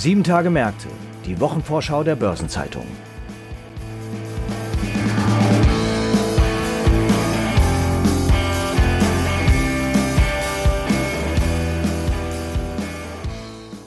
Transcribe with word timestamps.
Sieben 0.00 0.24
Tage 0.24 0.48
Märkte, 0.48 0.88
die 1.26 1.38
Wochenvorschau 1.40 2.02
der 2.04 2.16
Börsenzeitung. 2.16 2.86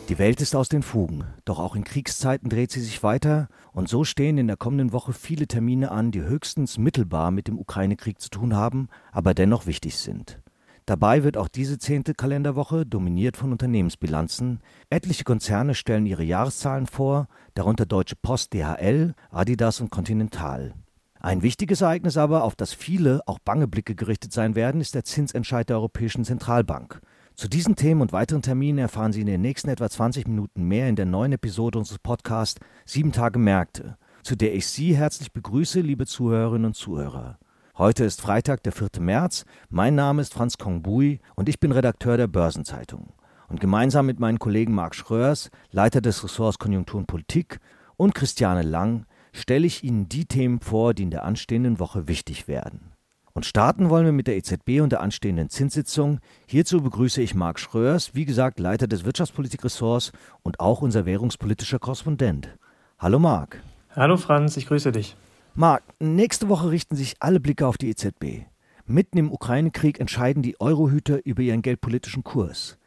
Die 0.08 0.20
Welt 0.20 0.40
ist 0.40 0.56
aus 0.56 0.70
den 0.70 0.84
Fugen, 0.84 1.24
doch 1.46 1.58
auch 1.58 1.76
in 1.76 1.84
Kriegszeiten 1.84 2.48
dreht 2.48 2.70
sie 2.70 2.82
sich 2.82 3.02
weiter 3.02 3.48
und 3.72 3.90
so 3.90 4.04
stehen 4.04 4.38
in 4.38 4.46
der 4.46 4.56
kommenden 4.56 4.94
Woche 4.94 5.14
viele 5.14 5.48
Termine 5.48 5.90
an, 5.90 6.12
die 6.12 6.22
höchstens 6.22 6.78
mittelbar 6.78 7.32
mit 7.32 7.48
dem 7.48 7.58
Ukraine-Krieg 7.58 8.22
zu 8.22 8.30
tun 8.30 8.56
haben, 8.56 8.88
aber 9.12 9.34
dennoch 9.34 9.66
wichtig 9.66 9.98
sind. 9.98 10.43
Dabei 10.86 11.24
wird 11.24 11.38
auch 11.38 11.48
diese 11.48 11.78
zehnte 11.78 12.14
Kalenderwoche 12.14 12.86
dominiert 12.86 13.38
von 13.38 13.54
Unternehmensbilanzen. 13.54 14.60
Etliche 14.90 15.24
Konzerne 15.24 15.76
stellen 15.76 16.06
ihre 16.06 16.24
Jahreszahlen 16.24 16.88
vor, 16.88 17.28
darunter 17.54 17.86
Deutsche 17.86 18.18
Post, 18.22 18.54
DHL, 18.54 19.14
Adidas 19.30 19.80
und 19.80 19.92
Continental. 19.92 20.74
Ein 21.22 21.42
wichtiges 21.42 21.80
Ereignis 21.80 22.18
aber, 22.18 22.44
auf 22.44 22.58
das 22.58 22.74
viele, 22.74 23.22
auch 23.28 23.40
bange 23.40 23.70
Blicke 23.70 23.96
gerichtet 23.96 24.34
sein 24.34 24.56
werden, 24.56 24.82
ist 24.82 24.94
der 24.94 25.06
Zinsentscheid 25.06 25.70
der 25.70 25.78
Europäischen 25.78 26.26
Zentralbank. 26.26 27.00
Zu 27.36 27.48
diesen 27.48 27.78
Themen 27.78 28.02
und 28.02 28.12
weiteren 28.12 28.42
Terminen 28.42 28.80
erfahren 28.80 29.14
Sie 29.14 29.22
in 29.22 29.28
den 29.28 29.42
nächsten 29.42 29.70
etwa 29.70 29.90
20 29.90 30.28
Minuten 30.28 30.64
mehr 30.68 30.90
in 30.90 30.98
der 30.98 31.06
neuen 31.06 31.32
Episode 31.32 31.80
unseres 31.80 32.00
Podcasts 32.00 32.60
Sieben 32.86 33.14
Tage 33.14 33.40
Märkte, 33.40 33.98
zu 34.22 34.36
der 34.36 34.54
ich 34.54 34.68
Sie 34.68 34.98
herzlich 34.98 35.32
begrüße, 35.32 35.80
liebe 35.80 36.06
Zuhörerinnen 36.06 36.66
und 36.66 36.76
Zuhörer. 36.76 37.40
Heute 37.76 38.04
ist 38.04 38.22
Freitag, 38.22 38.62
der 38.62 38.72
4. 38.72 38.90
März. 39.00 39.46
Mein 39.72 39.96
Name 39.96 40.22
ist 40.22 40.32
Franz 40.32 40.60
Kongbui 40.60 41.20
und 41.34 41.50
ich 41.50 41.60
bin 41.60 41.72
Redakteur 41.72 42.18
der 42.18 42.28
Börsenzeitung. 42.28 43.14
Und 43.48 43.62
gemeinsam 43.62 44.06
mit 44.06 44.20
meinen 44.20 44.38
Kollegen 44.38 44.76
Marc 44.76 44.94
Schröers, 44.94 45.50
Leiter 45.72 46.00
des 46.00 46.24
Ressorts 46.24 46.60
Konjunktur 46.60 47.00
und 47.00 47.08
Politik, 47.08 47.60
und 47.98 48.14
Christiane 48.14 48.62
Lang 48.62 49.08
stelle 49.32 49.66
ich 49.66 49.84
Ihnen 49.84 50.08
die 50.08 50.26
Themen 50.26 50.60
vor, 50.60 50.94
die 50.94 51.02
in 51.02 51.10
der 51.10 51.26
anstehenden 51.26 51.80
Woche 51.80 52.08
wichtig 52.08 52.48
werden. 52.48 52.92
Und 53.34 53.48
starten 53.48 53.90
wollen 53.90 54.06
wir 54.06 54.12
mit 54.12 54.28
der 54.28 54.38
EZB 54.38 54.82
und 54.82 54.92
der 54.92 55.02
anstehenden 55.02 55.50
Zinssitzung. 55.50 56.20
Hierzu 56.46 56.80
begrüße 56.80 57.24
ich 57.24 57.34
Marc 57.34 57.60
Schröers, 57.60 58.14
wie 58.14 58.26
gesagt 58.26 58.60
Leiter 58.60 58.86
des 58.86 59.04
Wirtschaftspolitikressorts 59.04 60.12
und 60.44 60.60
auch 60.60 60.84
unser 60.84 61.08
währungspolitischer 61.08 61.80
Korrespondent. 61.80 62.56
Hallo 63.00 63.18
Marc. 63.18 63.64
Hallo 63.96 64.18
Franz, 64.18 64.58
ich 64.58 64.68
grüße 64.68 64.92
dich. 64.92 65.16
Marc, 65.56 65.84
nächste 66.00 66.50
Woche 66.50 66.72
richten 66.72 66.96
sich 66.96 67.18
alle 67.20 67.40
Blicke 67.40 67.68
auf 67.68 67.78
die 67.78 67.90
EZB. 67.90 68.48
Mitten 68.88 69.20
im 69.20 69.32
Ukraine-Krieg 69.32 70.00
entscheiden 70.00 70.42
die 70.42 70.60
Eurohüter 70.60 71.24
über 71.26 71.44
ihren 71.44 71.62
geldpolitischen 71.62 72.24
Kurs. 72.24 72.80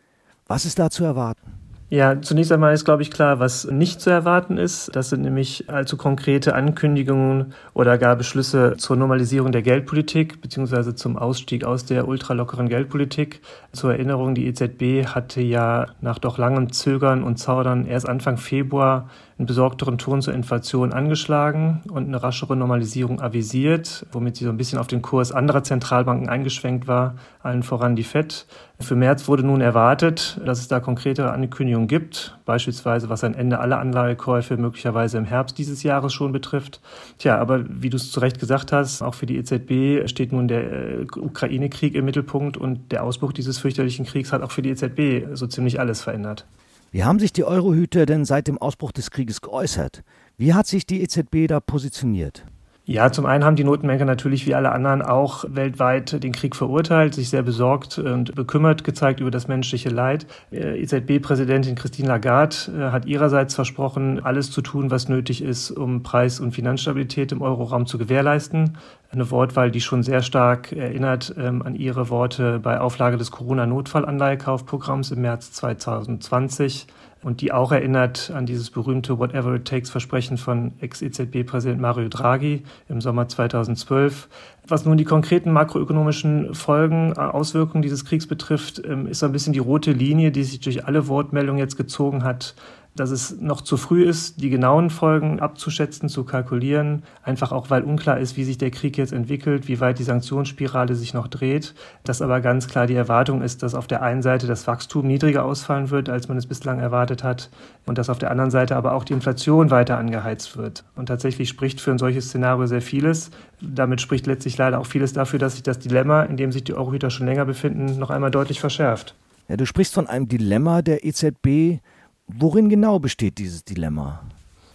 Was 0.48 0.64
ist 0.64 0.81
da 0.81 0.91
zu 0.91 1.05
erwarten? 1.05 1.66
Ja, 1.89 2.20
zunächst 2.20 2.51
einmal 2.51 2.75
ist, 2.75 2.84
glaube 2.84 3.03
ich, 3.03 3.12
klar, 3.12 3.39
was 3.39 3.70
nicht 3.70 4.01
zu 4.01 4.11
erwarten 4.11 4.59
ist. 4.59 4.97
Das 4.97 5.11
sind 5.11 5.23
nämlich 5.23 5.70
allzu 5.70 5.97
konkrete 5.97 6.56
Ankündigungen 6.56 7.55
oder 7.75 7.97
gar 7.97 8.17
Beschlüsse 8.17 8.75
zur 8.77 8.97
Normalisierung 8.97 9.53
der 9.53 9.62
Geldpolitik 9.62 10.41
beziehungsweise 10.41 10.97
zum 10.97 11.17
Ausstieg 11.17 11.64
aus 11.64 11.84
der 11.84 12.09
ultralockeren 12.09 12.69
Geldpolitik. 12.69 13.41
Zur 13.70 13.92
Erinnerung, 13.92 14.34
die 14.34 14.48
EZB 14.48 15.07
hatte 15.07 15.41
ja 15.41 15.87
nach 16.01 16.19
doch 16.19 16.39
langem 16.39 16.73
Zögern 16.73 17.23
und 17.23 17.37
Zaudern 17.37 17.87
erst 17.87 18.09
Anfang 18.09 18.37
Februar 18.37 19.09
einen 19.39 19.47
besorgteren 19.47 19.98
Ton 19.98 20.23
zur 20.23 20.33
Inflation 20.33 20.92
angeschlagen 20.92 21.83
und 21.91 22.09
eine 22.09 22.23
raschere 22.23 22.57
Normalisierung 22.57 23.20
avisiert, 23.20 24.07
womit 24.11 24.37
sie 24.37 24.45
so 24.45 24.51
ein 24.51 24.57
bisschen 24.57 24.79
auf 24.79 24.87
den 24.87 25.03
Kurs 25.03 25.31
anderer 25.31 25.62
Zentralbanken 25.62 26.29
eingeschwenkt 26.29 26.89
war, 26.89 27.17
allen 27.42 27.62
voran 27.62 27.97
die 27.97 28.03
FED. 28.03 28.47
Für 28.81 28.97
März 28.97 29.29
wurde 29.29 29.42
nun 29.42 29.61
erwartet, 29.61 30.41
dass 30.45 30.61
es 30.61 30.69
da 30.69 30.80
konkretere 30.80 31.33
Ankündigungen 31.33 31.76
gibt, 31.87 32.39
beispielsweise 32.47 33.11
was 33.11 33.23
ein 33.23 33.35
Ende 33.35 33.59
aller 33.59 33.79
Anleihekäufe 33.79 34.57
möglicherweise 34.57 35.19
im 35.19 35.27
Herbst 35.27 35.59
dieses 35.59 35.83
Jahres 35.83 36.14
schon 36.14 36.33
betrifft. 36.33 36.81
Tja, 37.19 37.39
aber 37.39 37.64
wie 37.69 37.91
du 37.91 37.97
es 37.97 38.11
zu 38.11 38.20
Recht 38.20 38.41
gesagt 38.41 38.73
hast, 38.73 39.03
auch 39.03 39.14
für 39.14 39.27
die 39.27 39.37
EZB 39.37 40.09
steht 40.09 40.33
nun 40.33 40.48
der 40.48 40.73
äh, 40.73 41.07
Ukraine-Krieg 41.17 41.95
im 41.95 42.07
Mittelpunkt 42.07 42.57
und 42.57 42.91
der 42.92 43.05
Ausbruch 43.05 43.33
dieses 43.33 43.59
fürchterlichen 43.59 44.07
Kriegs 44.07 44.33
hat 44.33 44.41
auch 44.41 44.51
für 44.51 44.63
die 44.63 44.70
EZB 44.70 45.37
so 45.37 45.47
ziemlich 45.47 45.79
alles 45.79 46.01
verändert. 46.01 46.47
Wie 46.92 47.05
haben 47.05 47.19
sich 47.19 47.33
die 47.33 47.45
Eurohüter 47.45 48.07
denn 48.07 48.25
seit 48.25 48.48
dem 48.48 48.57
Ausbruch 48.57 48.93
des 48.93 49.11
Krieges 49.11 49.43
geäußert? 49.43 50.03
Wie 50.39 50.55
hat 50.55 50.67
sich 50.67 50.87
die 50.87 51.03
EZB 51.03 51.47
da 51.47 51.61
positioniert? 51.61 52.47
Ja, 52.89 53.11
zum 53.11 53.27
einen 53.27 53.42
haben 53.42 53.57
die 53.57 53.64
Notenbanker 53.64 54.05
natürlich 54.05 54.47
wie 54.47 54.55
alle 54.55 54.70
anderen 54.70 55.02
auch 55.02 55.45
weltweit 55.48 56.23
den 56.23 56.30
Krieg 56.30 56.55
verurteilt, 56.55 57.14
sich 57.14 57.30
sehr 57.30 57.42
besorgt 57.42 57.98
und 57.98 58.36
bekümmert 58.36 58.85
gezeigt 58.85 59.19
über 59.19 59.33
das 59.33 59.48
menschliche 59.48 59.89
Leid. 59.89 60.29
Äh, 60.52 60.80
EZB-Präsidentin 60.80 61.75
Christine 61.75 62.07
Lagarde 62.07 62.55
äh, 62.69 62.92
hat 62.92 63.05
ihrerseits 63.07 63.57
versprochen, 63.57 64.25
alles 64.25 64.52
zu 64.52 64.63
tun, 64.63 64.92
was 64.92 65.08
nötig 65.08 65.42
ist, 65.42 65.73
um 65.73 66.05
Preis- 66.05 66.39
und 66.39 66.52
Finanzstabilität 66.52 67.33
im 67.33 67.42
Euroraum 67.42 67.86
zu 67.86 67.98
gewährleisten. 67.98 68.79
Eine 69.11 69.33
Wortwahl, 69.33 69.73
die 69.73 69.80
schon 69.80 70.05
sehr 70.05 70.23
stark 70.23 70.70
erinnert 70.70 71.35
ähm, 71.36 71.63
an 71.63 71.75
ihre 71.75 72.08
Worte 72.08 72.61
bei 72.61 72.79
Auflage 72.79 73.17
des 73.17 73.33
Corona-Notfallanleihekaufprogramms 73.33 75.11
im 75.11 75.23
März 75.23 75.51
2020 75.51 76.86
und 77.27 77.41
die 77.41 77.51
auch 77.51 77.73
erinnert 77.73 78.31
an 78.33 78.47
dieses 78.47 78.70
berühmte 78.70 79.19
Whatever 79.19 79.57
It 79.57 79.64
Takes 79.64 79.91
Versprechen 79.91 80.37
von 80.37 80.75
Ex-EZB-Präsident 80.79 81.81
Mario 81.81 82.09
Draghi 82.09 82.63
im 82.89 83.01
Sommer 83.01 83.27
2012. 83.27 84.29
Was 84.69 84.85
nun 84.85 84.97
die 84.97 85.03
konkreten 85.03 85.51
makroökonomischen 85.51 86.55
Folgen, 86.55 87.14
äh, 87.17 87.19
Auswirkungen 87.19 87.83
dieses 87.83 88.05
Kriegs 88.05 88.29
betrifft, 88.29 88.81
ähm, 88.87 89.09
ist 89.09 89.19
so 89.19 89.27
ein 89.27 89.33
bisschen 89.33 89.53
die 89.53 89.59
rote 89.59 89.91
Linie, 89.91 90.31
die 90.31 90.45
sich 90.45 90.61
durch 90.61 90.85
alle 90.87 91.09
Wortmeldungen 91.09 91.59
jetzt 91.59 91.77
gezogen 91.77 92.23
hat 92.23 92.55
dass 92.96 93.11
es 93.11 93.40
noch 93.40 93.61
zu 93.61 93.77
früh 93.77 94.05
ist, 94.05 94.40
die 94.40 94.51
genauen 94.51 94.90
Folgen 94.90 95.40
abzuschätzen, 95.40 96.08
zu 96.08 96.24
kalkulieren, 96.24 97.02
einfach 97.23 97.52
auch 97.52 97.70
weil 97.70 97.83
unklar 97.83 98.18
ist, 98.18 98.36
wie 98.36 98.45
sich 98.45 98.58
der 98.58 98.70
Krieg 98.70 98.98
jetzt 98.98 99.12
entwickelt, 99.12 99.68
wie 99.68 99.80
weit 99.80 99.98
die 99.98 100.05
Sanktionsspirale 100.05 100.95
sich 100.95 101.14
noch 101.14 101.29
dreht, 101.29 101.74
dass 102.05 102.23
aber 102.23 102.40
ganz 102.40 102.68
klar 102.68 102.86
die 102.86 102.95
Erwartung 102.95 103.42
ist, 103.42 103.62
dass 103.62 103.74
auf 103.74 103.86
der 103.86 104.02
einen 104.02 104.23
Seite 104.23 104.46
das 104.46 104.67
Wachstum 104.67 105.07
niedriger 105.07 105.45
ausfallen 105.45 105.90
wird, 105.90 106.08
als 106.08 106.29
man 106.29 106.39
es 106.39 106.46
bislang 106.46 106.79
erwartet 106.79 107.23
hat, 107.23 107.51
und 107.86 107.98
dass 107.98 108.11
auf 108.11 108.18
der 108.18 108.30
anderen 108.30 108.51
Seite 108.51 108.77
aber 108.77 108.95
auch 108.95 109.05
die 109.05 109.13
Inflation 109.13 109.70
weiter 109.70 109.98
angeheizt 109.98 110.57
wird. 110.57 110.84
Und 110.96 111.07
tatsächlich 111.07 111.48
spricht 111.48 111.80
für 111.80 111.92
ein 111.92 111.98
solches 111.98 112.27
Szenario 112.27 112.67
sehr 112.67 112.83
vieles. 112.83 113.30
Damit 113.61 114.01
spricht 114.01 114.27
letztlich 114.27 114.58
leider 114.58 114.80
auch 114.80 114.86
vieles 114.86 115.13
dafür, 115.13 115.39
dass 115.39 115.52
sich 115.55 115.63
das 115.63 115.78
Dilemma, 115.78 116.24
in 116.24 116.36
dem 116.36 116.52
sich 116.52 116.64
die 116.64 116.74
Eurohüter 116.74 117.11
schon 117.11 117.27
länger 117.27 117.45
befinden, 117.45 117.98
noch 117.98 118.11
einmal 118.11 118.30
deutlich 118.30 118.61
verschärft. 118.61 119.14
Ja, 119.48 119.57
du 119.57 119.64
sprichst 119.64 119.95
von 119.95 120.08
einem 120.08 120.27
Dilemma 120.27 120.83
der 120.83 121.05
EZB, 121.05 121.78
Worin 122.27 122.69
genau 122.69 122.98
besteht 122.98 123.39
dieses 123.39 123.64
Dilemma? 123.64 124.20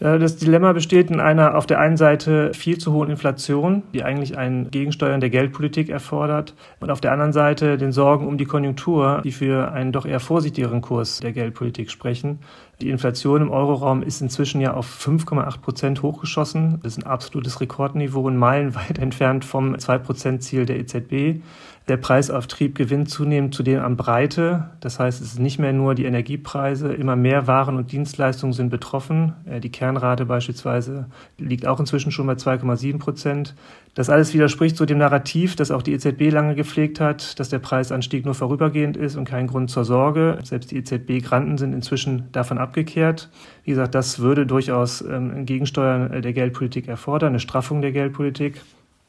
Das 0.02 0.38
Dilemma 0.38 0.74
besteht 0.74 1.12
in 1.12 1.20
einer 1.20 1.56
auf 1.56 1.68
der 1.68 1.80
einen 1.80 1.96
Seite 1.96 2.56
viel 2.56 2.80
zu 2.80 2.92
hohen 2.92 3.12
Inflation, 3.12 3.84
die 3.94 4.04
eigentlich 4.04 4.36
ein 4.36 4.72
Gegensteuern 4.72 5.22
der 5.22 5.30
Geldpolitik 5.30 5.90
erfordert, 5.90 6.56
und 6.80 6.90
auf 6.90 7.02
der 7.02 7.12
anderen 7.12 7.34
Seite 7.34 7.78
den 7.78 7.92
Sorgen 7.92 8.26
um 8.28 8.40
die 8.40 8.46
Konjunktur, 8.46 9.22
die 9.24 9.32
für 9.32 9.72
einen 9.74 9.92
doch 9.92 10.08
eher 10.08 10.20
vorsichtigeren 10.20 10.82
Kurs 10.82 11.20
der 11.20 11.34
Geldpolitik 11.34 11.92
sprechen. 11.92 12.40
Die 12.82 12.90
Inflation 12.90 13.44
im 13.44 13.52
Euroraum 13.52 14.02
ist 14.02 14.22
inzwischen 14.22 14.60
ja 14.60 14.74
auf 14.74 14.88
5,8 15.06 15.62
Prozent 15.62 16.02
hochgeschossen. 16.02 16.80
Das 16.82 16.98
ist 16.98 17.04
ein 17.04 17.08
absolutes 17.08 17.62
Rekordniveau 17.62 18.22
und 18.22 18.38
meilenweit 18.38 18.98
entfernt 18.98 19.46
vom 19.46 19.76
2-Prozent-Ziel 19.76 20.66
der 20.66 20.80
EZB. 20.80 21.44
Der 21.88 21.98
Preisauftrieb 21.98 22.76
gewinnt 22.76 23.10
zunehmend 23.10 23.56
zudem 23.56 23.82
an 23.82 23.98
Breite. 23.98 24.70
Das 24.82 25.00
heißt, 25.00 25.20
es 25.20 25.34
ist 25.34 25.40
nicht 25.40 25.58
mehr 25.58 25.74
nur 25.74 25.96
die 25.96 26.06
Energiepreise. 26.06 26.94
Immer 26.94 27.16
mehr 27.16 27.48
Waren 27.48 27.76
und 27.76 27.92
Dienstleistungen 27.92 28.54
sind 28.54 28.70
betroffen. 28.70 29.34
Äh, 29.46 29.60
die 29.60 29.72
Kernrate 29.72 30.26
beispielsweise 30.26 31.08
liegt 31.40 31.66
auch 31.66 31.80
inzwischen 31.80 32.12
schon 32.12 32.28
bei 32.28 32.34
2,7 32.34 33.00
Prozent. 33.00 33.56
Das 33.96 34.10
alles 34.10 34.34
widerspricht 34.34 34.78
so 34.78 34.86
dem 34.86 35.00
Narrativ, 35.00 35.56
das 35.56 35.72
auch 35.72 35.82
die 35.82 35.94
EZB 35.94 36.32
lange 36.32 36.56
gepflegt 36.56 37.00
hat, 37.00 37.40
dass 37.40 37.50
der 37.50 37.60
Preisanstieg 37.60 38.26
nur 38.26 38.36
vorübergehend 38.36 38.96
ist 38.96 39.16
und 39.18 39.26
kein 39.26 39.48
Grund 39.48 39.70
zur 39.70 39.84
Sorge. 39.84 40.38
Selbst 40.44 40.72
die 40.72 40.78
EZB-Granten 40.78 41.58
sind 41.58 41.74
inzwischen 41.74 42.30
davon 42.32 42.60
abgekehrt. 42.60 43.30
Wie 43.66 43.72
gesagt, 43.72 43.96
das 43.96 44.20
würde 44.20 44.46
durchaus 44.46 45.02
ähm, 45.02 45.32
ein 45.36 45.46
Gegensteuern 45.46 46.22
der 46.22 46.34
Geldpolitik 46.34 46.88
erfordern, 46.88 47.30
eine 47.30 47.40
Straffung 47.40 47.82
der 47.82 47.92
Geldpolitik. 47.92 48.62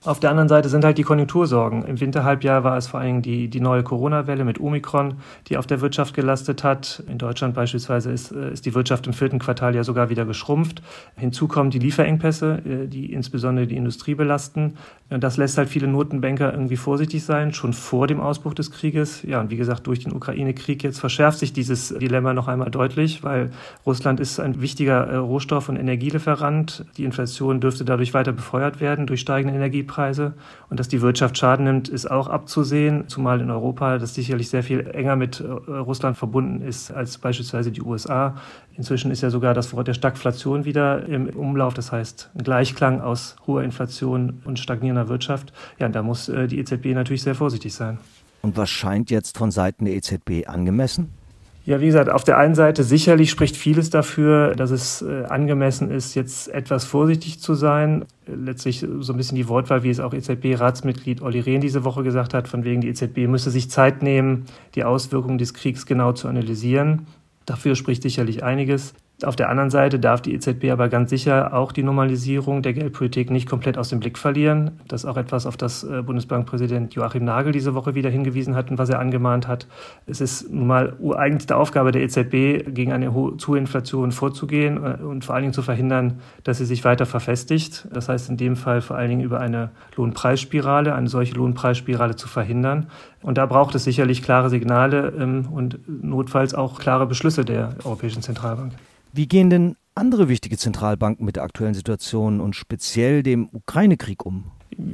Auf 0.04 0.18
der 0.18 0.30
anderen 0.30 0.48
Seite 0.48 0.68
sind 0.68 0.84
halt 0.84 0.98
die 0.98 1.04
Konjunktursorgen. 1.04 1.84
Im 1.84 2.00
Winterhalbjahr 2.00 2.64
war 2.64 2.76
es 2.76 2.88
vor 2.88 2.98
allem 2.98 3.22
die, 3.22 3.46
die 3.46 3.60
neue 3.60 3.84
Corona-Welle 3.84 4.44
mit 4.44 4.58
Omikron, 4.58 5.14
die 5.46 5.56
auf 5.56 5.68
der 5.68 5.80
Wirtschaft 5.80 6.12
gelastet 6.12 6.64
hat. 6.64 7.04
In 7.06 7.18
Deutschland 7.18 7.54
beispielsweise 7.54 8.10
ist, 8.10 8.32
äh, 8.32 8.50
ist 8.50 8.66
die 8.66 8.74
Wirtschaft 8.74 9.06
im 9.06 9.12
vierten 9.12 9.38
Quartal 9.38 9.76
ja 9.76 9.84
sogar 9.84 10.10
wieder 10.10 10.24
geschrumpft. 10.24 10.82
Hinzu 11.14 11.46
kommen 11.46 11.70
die 11.70 11.78
Lieferengpässe, 11.78 12.62
äh, 12.66 12.88
die 12.88 13.12
insbesondere 13.12 13.68
die 13.68 13.76
Industrie 13.76 14.16
belasten. 14.16 14.74
Und 15.08 15.22
das 15.22 15.36
lässt 15.36 15.56
halt 15.56 15.68
viele 15.68 15.86
Notenbanker 15.86 16.52
irgendwie 16.52 16.76
vorsichtig 16.76 17.22
sein, 17.22 17.52
schon 17.52 17.72
vor 17.72 18.08
dem 18.08 18.18
Ausbruch 18.18 18.54
des 18.54 18.72
Krieges. 18.72 19.22
Ja, 19.22 19.40
und 19.40 19.50
wie 19.50 19.56
gesagt, 19.56 19.86
durch 19.86 20.00
den 20.00 20.12
Ukraine-Krieg 20.12 20.82
jetzt 20.82 20.98
verschärft 20.98 21.38
sich 21.38 21.52
dieses 21.52 21.90
Dilemma 21.90 22.34
noch 22.34 22.48
einmal 22.48 22.72
deutlich, 22.72 23.22
weil 23.22 23.50
Russland 23.86 24.18
ist 24.18 24.40
ein 24.40 24.60
wichtiger 24.62 25.06
äh, 25.06 25.16
Rohstoff- 25.18 25.68
und 25.68 25.76
Energielieferant. 25.76 26.86
Die 26.96 27.04
Inflation 27.04 27.60
dürfte 27.60 27.84
dadurch 27.84 28.14
weiter 28.14 28.32
befeuert 28.32 28.80
werden 28.80 29.06
durch 29.06 29.20
steigende 29.20 29.54
Energiepreise. 29.54 29.91
Energiepreise. 29.92 30.34
Und 30.70 30.80
dass 30.80 30.88
die 30.88 31.02
Wirtschaft 31.02 31.36
Schaden 31.36 31.64
nimmt, 31.64 31.88
ist 31.88 32.10
auch 32.10 32.28
abzusehen, 32.28 33.08
zumal 33.08 33.40
in 33.40 33.50
Europa 33.50 33.98
das 33.98 34.14
sicherlich 34.14 34.48
sehr 34.48 34.62
viel 34.62 34.86
enger 34.88 35.16
mit 35.16 35.40
äh, 35.40 35.44
Russland 35.44 36.16
verbunden 36.16 36.62
ist 36.62 36.90
als 36.90 37.18
beispielsweise 37.18 37.70
die 37.70 37.82
USA. 37.82 38.36
Inzwischen 38.76 39.10
ist 39.10 39.22
ja 39.22 39.30
sogar 39.30 39.54
das 39.54 39.74
Wort 39.74 39.88
der 39.88 39.94
Stagflation 39.94 40.64
wieder 40.64 41.06
im 41.06 41.28
Umlauf, 41.28 41.74
das 41.74 41.92
heißt 41.92 42.30
ein 42.34 42.42
Gleichklang 42.42 43.00
aus 43.00 43.36
hoher 43.46 43.62
Inflation 43.62 44.40
und 44.44 44.58
stagnierender 44.58 45.08
Wirtschaft. 45.08 45.52
Ja, 45.78 45.88
da 45.88 46.02
muss 46.02 46.28
äh, 46.28 46.46
die 46.46 46.58
EZB 46.58 46.86
natürlich 46.94 47.22
sehr 47.22 47.34
vorsichtig 47.34 47.74
sein. 47.74 47.98
Und 48.40 48.56
was 48.56 48.70
scheint 48.70 49.10
jetzt 49.10 49.38
von 49.38 49.50
Seiten 49.50 49.84
der 49.84 49.94
EZB 49.94 50.48
angemessen? 50.48 51.10
Ja, 51.64 51.80
wie 51.80 51.86
gesagt, 51.86 52.10
auf 52.10 52.24
der 52.24 52.38
einen 52.38 52.56
Seite 52.56 52.82
sicherlich 52.82 53.30
spricht 53.30 53.56
vieles 53.56 53.88
dafür, 53.88 54.56
dass 54.56 54.72
es 54.72 55.02
äh, 55.02 55.24
angemessen 55.28 55.92
ist, 55.92 56.16
jetzt 56.16 56.48
etwas 56.48 56.84
vorsichtig 56.84 57.38
zu 57.38 57.54
sein. 57.54 58.04
Letztlich 58.26 58.84
so 58.98 59.12
ein 59.12 59.16
bisschen 59.16 59.36
die 59.36 59.48
Wortwahl, 59.48 59.84
wie 59.84 59.90
es 59.90 60.00
auch 60.00 60.12
EZB-Ratsmitglied 60.12 61.22
Olli 61.22 61.38
Rehn 61.38 61.60
diese 61.60 61.84
Woche 61.84 62.02
gesagt 62.02 62.34
hat, 62.34 62.48
von 62.48 62.64
wegen 62.64 62.80
die 62.80 62.88
EZB 62.88 63.28
müsse 63.28 63.52
sich 63.52 63.70
Zeit 63.70 64.02
nehmen, 64.02 64.46
die 64.74 64.82
Auswirkungen 64.82 65.38
des 65.38 65.54
Kriegs 65.54 65.86
genau 65.86 66.12
zu 66.12 66.26
analysieren. 66.26 67.06
Dafür 67.46 67.76
spricht 67.76 68.02
sicherlich 68.02 68.42
einiges. 68.42 68.94
Auf 69.24 69.36
der 69.36 69.48
anderen 69.48 69.70
Seite 69.70 69.98
darf 69.98 70.20
die 70.20 70.34
EZB 70.34 70.70
aber 70.70 70.88
ganz 70.88 71.10
sicher 71.10 71.54
auch 71.54 71.72
die 71.72 71.82
Normalisierung 71.82 72.62
der 72.62 72.72
Geldpolitik 72.72 73.30
nicht 73.30 73.48
komplett 73.48 73.78
aus 73.78 73.88
dem 73.88 74.00
Blick 74.00 74.18
verlieren. 74.18 74.80
Das 74.88 75.04
ist 75.04 75.08
auch 75.08 75.16
etwas, 75.16 75.46
auf 75.46 75.56
das 75.56 75.84
äh, 75.84 76.02
Bundesbankpräsident 76.02 76.94
Joachim 76.94 77.24
Nagel 77.24 77.52
diese 77.52 77.74
Woche 77.74 77.94
wieder 77.94 78.10
hingewiesen 78.10 78.54
hat 78.54 78.70
und 78.70 78.78
was 78.78 78.88
er 78.88 78.98
angemahnt 78.98 79.48
hat. 79.48 79.66
Es 80.06 80.20
ist 80.20 80.52
nun 80.52 80.66
mal 80.66 80.94
ureigenste 80.98 81.56
Aufgabe 81.56 81.92
der 81.92 82.02
EZB, 82.02 82.74
gegen 82.74 82.92
eine 82.92 83.12
hohe 83.12 83.36
Zuinflation 83.36 84.12
vorzugehen 84.12 84.76
äh, 84.82 85.02
und 85.02 85.24
vor 85.24 85.34
allen 85.34 85.42
Dingen 85.42 85.54
zu 85.54 85.62
verhindern, 85.62 86.20
dass 86.44 86.58
sie 86.58 86.66
sich 86.66 86.84
weiter 86.84 87.06
verfestigt. 87.06 87.88
Das 87.92 88.08
heißt 88.08 88.30
in 88.30 88.36
dem 88.36 88.56
Fall 88.56 88.80
vor 88.80 88.96
allen 88.96 89.10
Dingen 89.10 89.22
über 89.22 89.40
eine 89.40 89.70
Lohnpreisspirale, 89.96 90.94
eine 90.94 91.08
solche 91.08 91.34
Lohnpreisspirale 91.34 92.16
zu 92.16 92.28
verhindern. 92.28 92.86
Und 93.22 93.38
da 93.38 93.46
braucht 93.46 93.74
es 93.74 93.84
sicherlich 93.84 94.22
klare 94.22 94.50
Signale 94.50 95.12
ähm, 95.18 95.48
und 95.52 95.78
notfalls 95.86 96.54
auch 96.54 96.78
klare 96.78 97.06
Beschlüsse 97.06 97.44
der 97.44 97.70
Europäischen 97.84 98.22
Zentralbank. 98.22 98.72
Wie 99.12 99.28
gehen 99.28 99.50
denn 99.50 99.76
andere 99.94 100.28
wichtige 100.28 100.56
Zentralbanken 100.56 101.26
mit 101.26 101.36
der 101.36 101.42
aktuellen 101.42 101.74
Situation 101.74 102.40
und 102.40 102.56
speziell 102.56 103.22
dem 103.22 103.48
Ukraine-Krieg 103.52 104.24
um? 104.24 104.44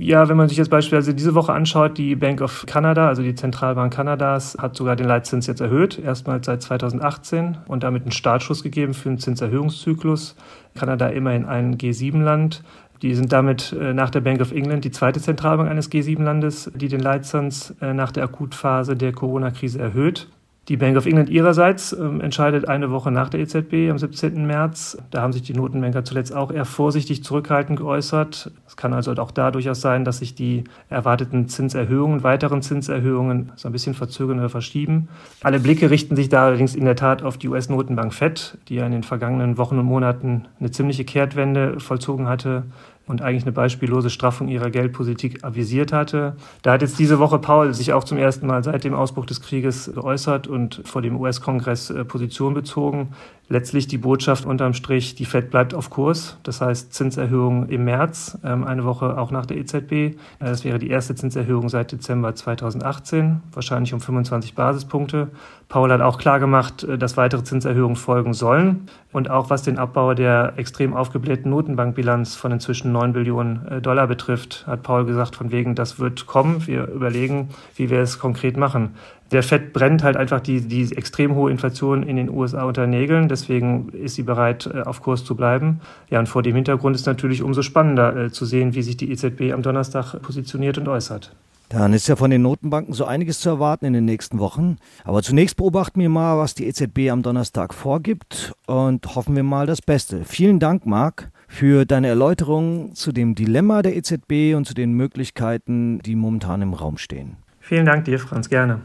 Ja, 0.01 0.29
wenn 0.29 0.37
man 0.37 0.49
sich 0.49 0.59
jetzt 0.59 0.71
beispielsweise 0.71 1.15
diese 1.15 1.37
Woche 1.37 1.53
anschaut, 1.53 1.99
die 1.99 2.17
Bank 2.17 2.41
of 2.41 2.67
Canada, 2.67 3.07
also 3.07 3.23
die 3.23 3.37
Zentralbank 3.37 3.93
Kanadas, 3.93 4.57
hat 4.59 4.77
sogar 4.77 4.97
den 4.97 5.07
Leitzins 5.07 5.47
jetzt 5.47 5.61
erhöht, 5.61 5.99
erstmals 5.99 6.47
seit 6.47 6.63
2018 6.63 7.59
und 7.69 7.85
damit 7.85 8.03
einen 8.03 8.11
Startschuss 8.11 8.65
gegeben 8.65 8.93
für 8.93 9.09
einen 9.09 9.19
Zinserhöhungszyklus. 9.19 10.35
Kanada 10.75 11.09
immerhin 11.09 11.45
ein 11.45 11.79
G7-Land. 11.79 12.65
Die 13.03 13.15
sind 13.15 13.33
damit 13.33 13.73
äh, 13.73 13.95
nach 13.95 14.11
der 14.11 14.21
Bank 14.21 14.41
of 14.41 14.51
England 14.51 14.85
die 14.85 14.91
zweite 14.91 15.21
Zentralbank 15.21 15.71
eines 15.71 15.93
G7-Landes, 15.93 16.73
die 16.75 16.89
den 16.89 17.01
Leitzins 17.01 17.73
äh, 17.81 17.95
nach 17.95 18.11
der 18.11 18.25
Akutphase 18.25 18.97
der 18.97 19.13
Corona-Krise 19.13 19.79
erhöht. 19.79 20.29
Die 20.69 20.77
Bank 20.77 20.99
of 20.99 21.07
England 21.07 21.31
ihrerseits 21.31 21.95
äh, 21.95 22.03
entscheidet 22.03 22.69
eine 22.69 22.91
Woche 22.91 23.11
nach 23.11 23.31
der 23.31 23.41
EZB 23.41 23.91
am 23.91 23.97
17. 23.97 24.47
März. 24.47 24.99
Da 25.11 25.23
haben 25.23 25.33
sich 25.33 25.41
die 25.41 25.55
Notenbanker 25.55 26.05
zuletzt 26.05 26.35
auch 26.35 26.53
eher 26.53 26.67
vorsichtig 26.67 27.25
zurückhaltend 27.25 27.79
geäußert. 27.79 28.51
Es 28.67 28.77
kann 28.77 28.93
also 28.93 29.13
auch 29.13 29.31
da 29.31 29.51
durchaus 29.51 29.81
sein, 29.81 30.05
dass 30.05 30.19
sich 30.19 30.35
die 30.35 30.65
erwarteten 30.91 31.49
Zinserhöhungen, 31.49 32.23
weiteren 32.23 32.61
Zinserhöhungen 32.61 33.51
so 33.57 33.69
ein 33.69 33.73
bisschen 33.73 33.95
verzögern 33.95 34.41
oder 34.41 34.51
verschieben. 34.51 35.09
Alle 35.43 35.59
Blicke 35.59 35.91
richten 35.91 36.17
sich 36.17 36.29
da 36.29 36.45
allerdings 36.45 36.75
in 36.75 36.85
der 36.85 36.97
Tat 36.97 37.23
auf 37.23 37.39
die 37.39 37.49
US-Notenbank 37.49 38.13
Fed, 38.13 38.59
die 38.69 38.75
ja 38.75 38.85
in 38.85 38.93
den 38.93 39.05
vergangenen 39.05 39.57
Wochen 39.57 39.79
und 39.79 39.87
Monaten 39.87 40.49
eine 40.61 40.71
ziemliche 40.71 41.07
Kehrtwende 41.07 41.81
vollzogen 41.81 42.29
hatte 42.29 42.65
und 43.09 43.23
eigentlich 43.23 43.45
eine 43.45 43.53
beispiellose 43.53 44.11
Straffung 44.11 44.49
ihrer 44.49 44.71
Geldpolitik 44.71 45.45
avisiert 45.45 45.93
hatte. 45.93 46.37
Da 46.63 46.73
hat 46.73 46.83
jetzt 46.83 46.99
diese 46.99 47.19
Woche 47.19 47.39
Paul 47.39 47.75
sich 47.75 47.93
auch 47.93 48.05
zum 48.05 48.19
ersten 48.19 48.47
Mal 48.47 48.63
seit 48.63 48.85
dem 48.85 48.95
Ausbruch 48.95 49.27
des 49.27 49.41
Krieges 49.41 49.91
geäußert 49.93 50.47
und 50.47 50.83
vor 50.85 51.03
dem 51.03 51.19
US-Kongress 51.19 51.91
äh, 51.91 52.05
Position 52.05 52.55
bezogen 52.55 53.09
letztlich 53.49 53.87
die 53.87 53.99
Botschaft 53.99 54.45
unterm 54.45 54.75
Strich, 54.75 55.15
die 55.15 55.25
Fed 55.25 55.51
bleibt 55.51 55.75
auf 55.75 55.91
Kurs. 55.91 56.37
Das 56.43 56.61
heißt 56.61 56.93
Zinserhöhung 56.93 57.69
im 57.69 57.85
März, 57.85 58.39
ähm, 58.45 58.65
eine 58.65 58.85
Woche 58.85 59.19
auch 59.19 59.31
nach 59.31 59.47
der 59.47 59.57
EZB. 59.57 59.93
Äh, 59.93 60.17
das 60.41 60.65
wäre 60.65 60.79
die 60.79 60.91
erste 60.91 61.15
Zinserhöhung 61.15 61.69
seit 61.69 61.93
Dezember 61.93 62.35
2018, 62.35 63.41
wahrscheinlich 63.53 63.95
um 63.95 64.01
25 64.01 64.55
Basispunkte. 64.55 65.29
Paul 65.69 65.91
hat 65.93 66.01
auch 66.01 66.19
klargemacht, 66.19 66.85
äh, 66.85 66.99
dass 66.99 67.17
weitere 67.17 67.43
Zinserhöhungen 67.43 67.97
folgen 67.97 68.35
sollen. 68.35 68.89
Und 69.11 69.31
auch 69.31 69.49
was 69.49 69.63
den 69.63 69.79
Abbau 69.79 70.13
der 70.13 70.55
extrem 70.57 70.95
aufgeblähten 70.95 71.51
Notenbankbilanz 71.51 72.37
von 72.37 72.53
inzwischen 72.53 72.93
9 72.93 73.15
Billionen 73.15 73.67
äh, 73.69 73.81
Dollar 73.81 74.07
betrifft, 74.07 74.67
hat 74.67 74.83
Paul 74.83 75.07
gesagt, 75.07 75.37
von 75.37 75.51
wegen, 75.51 75.75
das 75.75 75.99
wird 75.99 76.27
kommen. 76.27 76.67
Wir 76.67 76.87
überlegen, 76.89 77.49
wie 77.77 77.89
wir 77.89 78.01
es 78.01 78.19
konkret 78.19 78.57
machen 78.57 78.95
der 79.31 79.43
Fed 79.43 79.73
brennt 79.73 80.03
halt 80.03 80.17
einfach 80.17 80.41
die, 80.41 80.61
die 80.61 80.97
extrem 80.97 81.35
hohe 81.35 81.51
Inflation 81.51 82.03
in 82.03 82.17
den 82.17 82.31
USA 82.31 82.65
unter 82.65 82.87
Nägeln. 82.87 83.29
Deswegen 83.29 83.91
ist 83.91 84.15
sie 84.15 84.23
bereit, 84.23 84.69
äh, 84.73 84.83
auf 84.83 85.03
Kurs 85.03 85.25
zu 85.25 85.35
bleiben. 85.35 85.81
Ja, 86.11 86.19
und 86.19 86.29
vor 86.29 86.43
dem 86.43 86.55
Hintergrund 86.55 86.97
ist 86.97 87.07
natürlich 87.07 87.43
umso 87.43 87.63
spannender 87.63 88.17
äh, 88.17 88.31
zu 88.31 88.45
sehen, 88.45 88.75
wie 88.75 88.83
sich 88.83 88.97
die 88.97 89.11
EZB 89.11 89.53
am 89.53 89.63
Donnerstag 89.63 90.21
positioniert 90.23 90.79
und 90.79 90.89
äußert. 90.89 91.35
Dann 91.69 91.93
ist 91.93 92.09
ja 92.09 92.17
von 92.17 92.31
den 92.31 92.41
Notenbanken 92.41 92.95
so 92.95 93.05
einiges 93.05 93.41
zu 93.41 93.51
erwarten 93.51 93.85
in 93.85 93.93
den 93.93 94.07
nächsten 94.07 94.39
Wochen. 94.39 94.79
Aber 95.05 95.23
zunächst 95.23 95.57
beobachten 95.57 96.01
wir 96.01 96.09
mal, 96.09 96.39
was 96.39 96.55
die 96.55 96.67
EZB 96.67 97.11
am 97.11 97.23
Donnerstag 97.23 97.75
vorgibt 97.75 98.55
und 98.67 99.15
hoffen 99.15 99.37
wir 99.37 99.43
mal 99.43 99.67
das 99.67 99.83
Beste. 99.83 100.25
Vielen 100.25 100.61
Dank, 100.61 100.87
Marc, 100.87 101.31
für 101.47 101.85
deine 101.85 102.09
Erläuterung 102.09 102.95
zu 102.95 103.13
dem 103.13 103.35
Dilemma 103.35 103.83
der 103.83 103.97
EZB 103.97 104.55
und 104.57 104.67
zu 104.67 104.73
den 104.73 104.93
Möglichkeiten, 104.93 105.99
die 105.99 106.17
momentan 106.17 106.63
im 106.63 106.73
Raum 106.73 106.97
stehen. 106.97 107.37
Vielen 107.69 107.85
Dank 107.85 108.07
dir, 108.07 108.19
Franz, 108.19 108.49
gerne. 108.49 108.81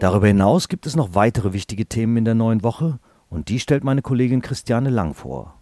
Darüber 0.00 0.26
hinaus 0.26 0.68
gibt 0.68 0.86
es 0.86 0.96
noch 0.96 1.14
weitere 1.14 1.52
wichtige 1.52 1.84
Themen 1.84 2.16
in 2.16 2.24
der 2.24 2.34
neuen 2.34 2.62
Woche 2.62 2.98
und 3.28 3.50
die 3.50 3.60
stellt 3.60 3.84
meine 3.84 4.00
Kollegin 4.00 4.40
Christiane 4.40 4.88
Lang 4.88 5.12
vor. 5.12 5.52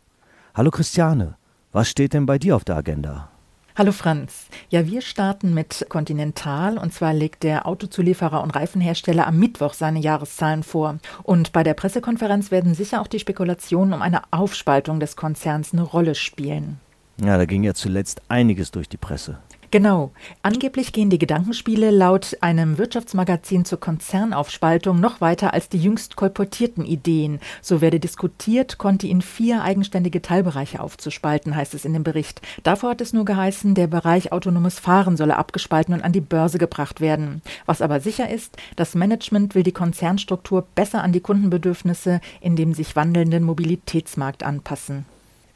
Hallo 0.55 0.71
Christiane, 0.71 1.35
was 1.73 1.89
steht 1.89 2.12
denn 2.12 2.27
bei 2.27 2.39
dir 2.39 2.55
auf 2.55 2.62
der 2.62 2.77
Agenda? 2.77 3.29
Hallo 3.75 3.91
Franz. 3.91 4.47
Ja, 4.69 4.87
wir 4.87 5.01
starten 5.01 5.53
mit 5.53 5.85
Continental 5.89 6.79
und 6.79 6.95
zwar 6.95 7.12
legt 7.12 7.43
der 7.43 7.67
Autozulieferer 7.67 8.41
und 8.41 8.55
Reifenhersteller 8.55 9.27
am 9.27 9.37
Mittwoch 9.37 9.75
seine 9.75 9.99
Jahreszahlen 9.99 10.62
vor. 10.62 10.99
Und 11.25 11.51
bei 11.51 11.65
der 11.65 11.75
Pressekonferenz 11.75 12.53
werden 12.53 12.75
sicher 12.75 13.01
auch 13.01 13.09
die 13.09 13.19
Spekulationen 13.19 13.95
um 13.95 14.03
eine 14.03 14.23
Aufspaltung 14.31 15.01
des 15.01 15.17
Konzerns 15.17 15.73
eine 15.73 15.83
Rolle 15.83 16.15
spielen. 16.15 16.79
Ja, 17.21 17.37
da 17.37 17.47
ging 17.47 17.65
ja 17.65 17.75
zuletzt 17.75 18.23
einiges 18.29 18.71
durch 18.71 18.89
die 18.89 18.97
Presse. 18.97 19.38
Genau. 19.73 20.11
Angeblich 20.43 20.93
gehen 20.93 21.11
die 21.11 21.19
Gedankenspiele 21.19 21.93
laut 21.93 22.37
einem 22.41 22.77
Wirtschaftsmagazin 22.77 23.65
zur 23.65 23.79
Konzernaufspaltung 23.79 24.99
noch 24.99 25.21
weiter 25.21 25.55
als 25.55 25.69
die 25.69 25.79
jüngst 25.79 26.17
kolportierten 26.17 26.85
Ideen. 26.85 27.39
So 27.62 27.81
werde 27.81 28.00
diskutiert, 28.00 28.79
Conti 28.79 29.09
in 29.09 29.23
vier 29.23 29.62
eigenständige 29.62 30.23
Teilbereiche 30.23 30.81
aufzuspalten, 30.81 31.55
heißt 31.55 31.75
es 31.75 31.85
in 31.85 31.93
dem 31.93 32.03
Bericht. 32.03 32.43
Davor 32.65 32.91
hat 32.91 33.00
es 33.00 33.12
nur 33.12 33.25
geheißen, 33.25 33.77
der 33.77 33.87
Bereich 33.87 34.33
autonomes 34.33 34.81
Fahren 34.81 35.17
solle 35.17 35.37
abgespalten 35.37 35.95
und 35.95 36.03
an 36.03 36.12
die 36.12 36.21
Börse 36.21 36.59
gebracht 36.59 37.00
werden. 37.00 37.41
Was 37.65 37.81
aber 37.81 38.00
sicher 38.00 38.29
ist, 38.29 38.57
das 38.75 38.97
Management 38.97 39.55
will 39.55 39.62
die 39.62 39.71
Konzernstruktur 39.71 40.67
besser 40.75 41.05
an 41.05 41.12
die 41.12 41.21
Kundenbedürfnisse 41.21 42.21
in 42.41 42.57
dem 42.57 42.75
sich 42.75 42.97
wandelnden 42.97 43.45
Mobilitätsmarkt 43.45 44.43
anpassen. 44.43 45.05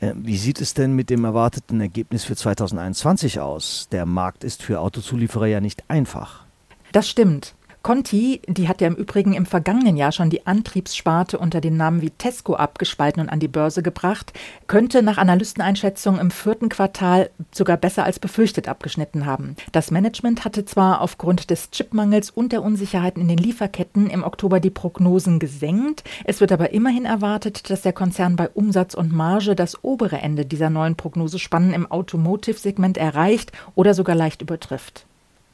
Äh, 0.05 0.13
wie 0.17 0.37
sieht 0.37 0.61
es 0.61 0.75
denn 0.75 0.93
mit 0.95 1.11
dem 1.11 1.25
erwarteten 1.25 1.81
Ergebnis 1.81 2.25
für 2.25 2.37
2021 2.37 3.41
aus? 3.41 3.89
Der 3.91 4.07
Markt 4.07 4.45
ist 4.45 4.63
für 4.63 4.81
Autozulieferer 4.81 5.47
ja 5.47 5.61
nicht 5.61 5.85
einfach. 5.89 6.45
Das 6.93 7.09
stimmt. 7.09 7.55
Conti, 7.85 8.41
die 8.49 8.67
hat 8.67 8.81
ja 8.81 8.87
im 8.87 8.95
Übrigen 8.95 9.35
im 9.35 9.45
vergangenen 9.45 9.99
Jahr 9.99 10.11
schon 10.11 10.31
die 10.31 10.47
Antriebssparte 10.47 11.39
unter 11.39 11.61
dem 11.61 11.77
Namen 11.77 12.01
Vitesco 12.01 12.55
abgespalten 12.55 13.21
und 13.21 13.29
an 13.29 13.41
die 13.41 13.47
Börse 13.47 13.83
gebracht, 13.83 14.33
könnte 14.69 15.03
nach 15.03 15.19
Analysteneinschätzung 15.19 16.19
im 16.19 16.31
vierten 16.31 16.71
Quartal 16.71 17.29
sogar 17.53 17.77
besser 17.77 18.05
als 18.05 18.19
befürchtet 18.19 18.71
abgeschnitten 18.71 19.27
haben. 19.27 19.55
Das 19.73 19.91
Management 19.91 20.47
hatte 20.47 20.65
zwar 20.65 21.03
aufgrund 21.03 21.51
des 21.51 21.73
Chipmangels 21.73 22.31
und 22.31 22.53
der 22.53 22.63
Unsicherheiten 22.63 23.21
in 23.21 23.29
den 23.29 23.37
Lieferketten 23.37 24.09
im 24.09 24.25
Oktober 24.25 24.61
die 24.61 24.71
Prognosen 24.71 25.39
gesenkt, 25.39 26.05
es 26.25 26.41
wird 26.41 26.53
aber 26.53 26.71
immerhin 26.71 27.05
erwartet, 27.05 27.69
dass 27.69 27.83
der 27.83 27.93
Konzern 27.93 28.37
bei 28.37 28.49
Umsatz 28.49 28.95
und 28.95 29.13
Marge 29.13 29.55
das 29.55 29.85
obere 29.85 30.23
Ende 30.23 30.47
dieser 30.47 30.71
neuen 30.71 30.97
Prognosespannen 30.97 31.75
im 31.75 31.91
Automotive-Segment 31.91 32.97
erreicht 32.97 33.53
oder 33.75 33.93
sogar 33.93 34.17
leicht 34.17 34.41
übertrifft. 34.41 35.05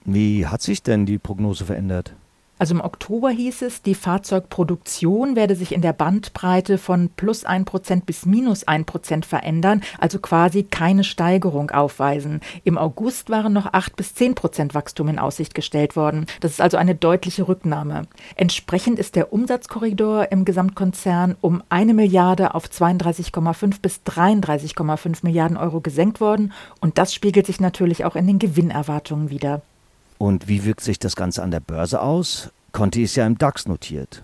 Wie 0.04 0.46
hat 0.46 0.62
sich 0.62 0.82
denn 0.82 1.06
die 1.06 1.18
Prognose 1.18 1.64
verändert? 1.64 2.14
Also 2.60 2.74
im 2.74 2.82
Oktober 2.82 3.30
hieß 3.30 3.62
es, 3.62 3.80
die 3.80 3.94
Fahrzeugproduktion 3.94 5.34
werde 5.34 5.56
sich 5.56 5.72
in 5.72 5.80
der 5.80 5.94
Bandbreite 5.94 6.76
von 6.76 7.08
plus 7.08 7.46
1% 7.46 8.04
bis 8.04 8.26
minus 8.26 8.68
1% 8.68 9.24
verändern, 9.24 9.80
also 9.98 10.18
quasi 10.18 10.64
keine 10.64 11.02
Steigerung 11.02 11.70
aufweisen. 11.70 12.40
Im 12.62 12.76
August 12.76 13.30
waren 13.30 13.54
noch 13.54 13.72
8 13.72 13.96
bis 13.96 14.12
10% 14.12 14.74
Wachstum 14.74 15.08
in 15.08 15.18
Aussicht 15.18 15.54
gestellt 15.54 15.96
worden. 15.96 16.26
Das 16.40 16.50
ist 16.50 16.60
also 16.60 16.76
eine 16.76 16.94
deutliche 16.94 17.48
Rücknahme. 17.48 18.02
Entsprechend 18.36 18.98
ist 18.98 19.16
der 19.16 19.32
Umsatzkorridor 19.32 20.30
im 20.30 20.44
Gesamtkonzern 20.44 21.36
um 21.40 21.62
eine 21.70 21.94
Milliarde 21.94 22.54
auf 22.54 22.66
32,5 22.66 23.80
bis 23.80 24.02
33,5 24.06 25.20
Milliarden 25.22 25.56
Euro 25.56 25.80
gesenkt 25.80 26.20
worden 26.20 26.52
und 26.82 26.98
das 26.98 27.14
spiegelt 27.14 27.46
sich 27.46 27.58
natürlich 27.58 28.04
auch 28.04 28.16
in 28.16 28.26
den 28.26 28.38
Gewinnerwartungen 28.38 29.30
wieder. 29.30 29.62
Und 30.20 30.48
wie 30.48 30.66
wirkt 30.66 30.82
sich 30.82 30.98
das 30.98 31.16
Ganze 31.16 31.42
an 31.42 31.50
der 31.50 31.60
Börse 31.60 32.02
aus? 32.02 32.50
Conti 32.72 33.04
ist 33.04 33.16
ja 33.16 33.26
im 33.26 33.38
DAX 33.38 33.66
notiert. 33.66 34.22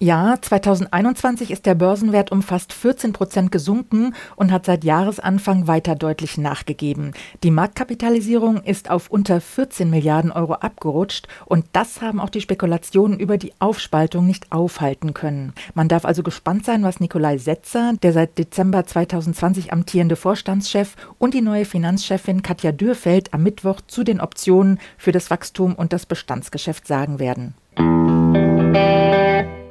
Ja, 0.00 0.34
2021 0.40 1.52
ist 1.52 1.66
der 1.66 1.76
Börsenwert 1.76 2.32
um 2.32 2.42
fast 2.42 2.72
14 2.72 3.12
Prozent 3.12 3.52
gesunken 3.52 4.14
und 4.34 4.50
hat 4.50 4.66
seit 4.66 4.82
Jahresanfang 4.82 5.68
weiter 5.68 5.94
deutlich 5.94 6.36
nachgegeben. 6.36 7.12
Die 7.44 7.52
Marktkapitalisierung 7.52 8.62
ist 8.64 8.90
auf 8.90 9.08
unter 9.08 9.40
14 9.40 9.88
Milliarden 9.88 10.32
Euro 10.32 10.54
abgerutscht 10.54 11.28
und 11.46 11.66
das 11.72 12.02
haben 12.02 12.18
auch 12.18 12.30
die 12.30 12.40
Spekulationen 12.40 13.20
über 13.20 13.38
die 13.38 13.52
Aufspaltung 13.60 14.26
nicht 14.26 14.50
aufhalten 14.50 15.14
können. 15.14 15.52
Man 15.74 15.88
darf 15.88 16.04
also 16.04 16.24
gespannt 16.24 16.64
sein, 16.64 16.82
was 16.82 16.98
Nikolai 16.98 17.38
Setzer, 17.38 17.92
der 18.02 18.12
seit 18.12 18.36
Dezember 18.36 18.84
2020 18.84 19.72
amtierende 19.72 20.16
Vorstandschef 20.16 20.96
und 21.18 21.34
die 21.34 21.40
neue 21.40 21.64
Finanzchefin 21.64 22.42
Katja 22.42 22.72
Dürfeld 22.72 23.32
am 23.32 23.44
Mittwoch 23.44 23.80
zu 23.86 24.02
den 24.02 24.20
Optionen 24.20 24.80
für 24.98 25.12
das 25.12 25.30
Wachstum 25.30 25.74
und 25.76 25.92
das 25.92 26.04
Bestandsgeschäft 26.04 26.88
sagen 26.88 27.20
werden. 27.20 27.54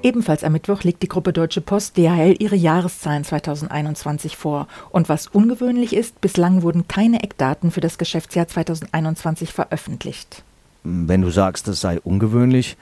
Ebenfalls 0.03 0.43
am 0.43 0.51
Mittwoch 0.51 0.83
legt 0.83 1.01
die 1.01 1.07
Gruppe 1.07 1.31
Deutsche 1.31 1.61
Post 1.61 1.95
DHL 1.95 2.35
ihre 2.39 2.57
Jahreszahlen 2.57 3.23
2021 3.23 4.35
vor. 4.35 4.67
Und 4.89 5.07
was 5.07 5.27
ungewöhnlich 5.27 5.95
ist, 5.95 6.19
bislang 6.19 6.61
wurden 6.61 6.89
keine 6.89 7.23
Eckdaten 7.23 7.71
für 7.71 7.79
das 7.79 7.97
Geschäftsjahr 7.97 8.49
2021 8.49 9.53
veröffentlicht. 9.53 10.43
Wenn 10.83 11.21
du 11.21 11.29
sagst, 11.29 11.69
das 11.69 11.79
sei 11.79 12.01
ungewöhnlich, 12.01 12.75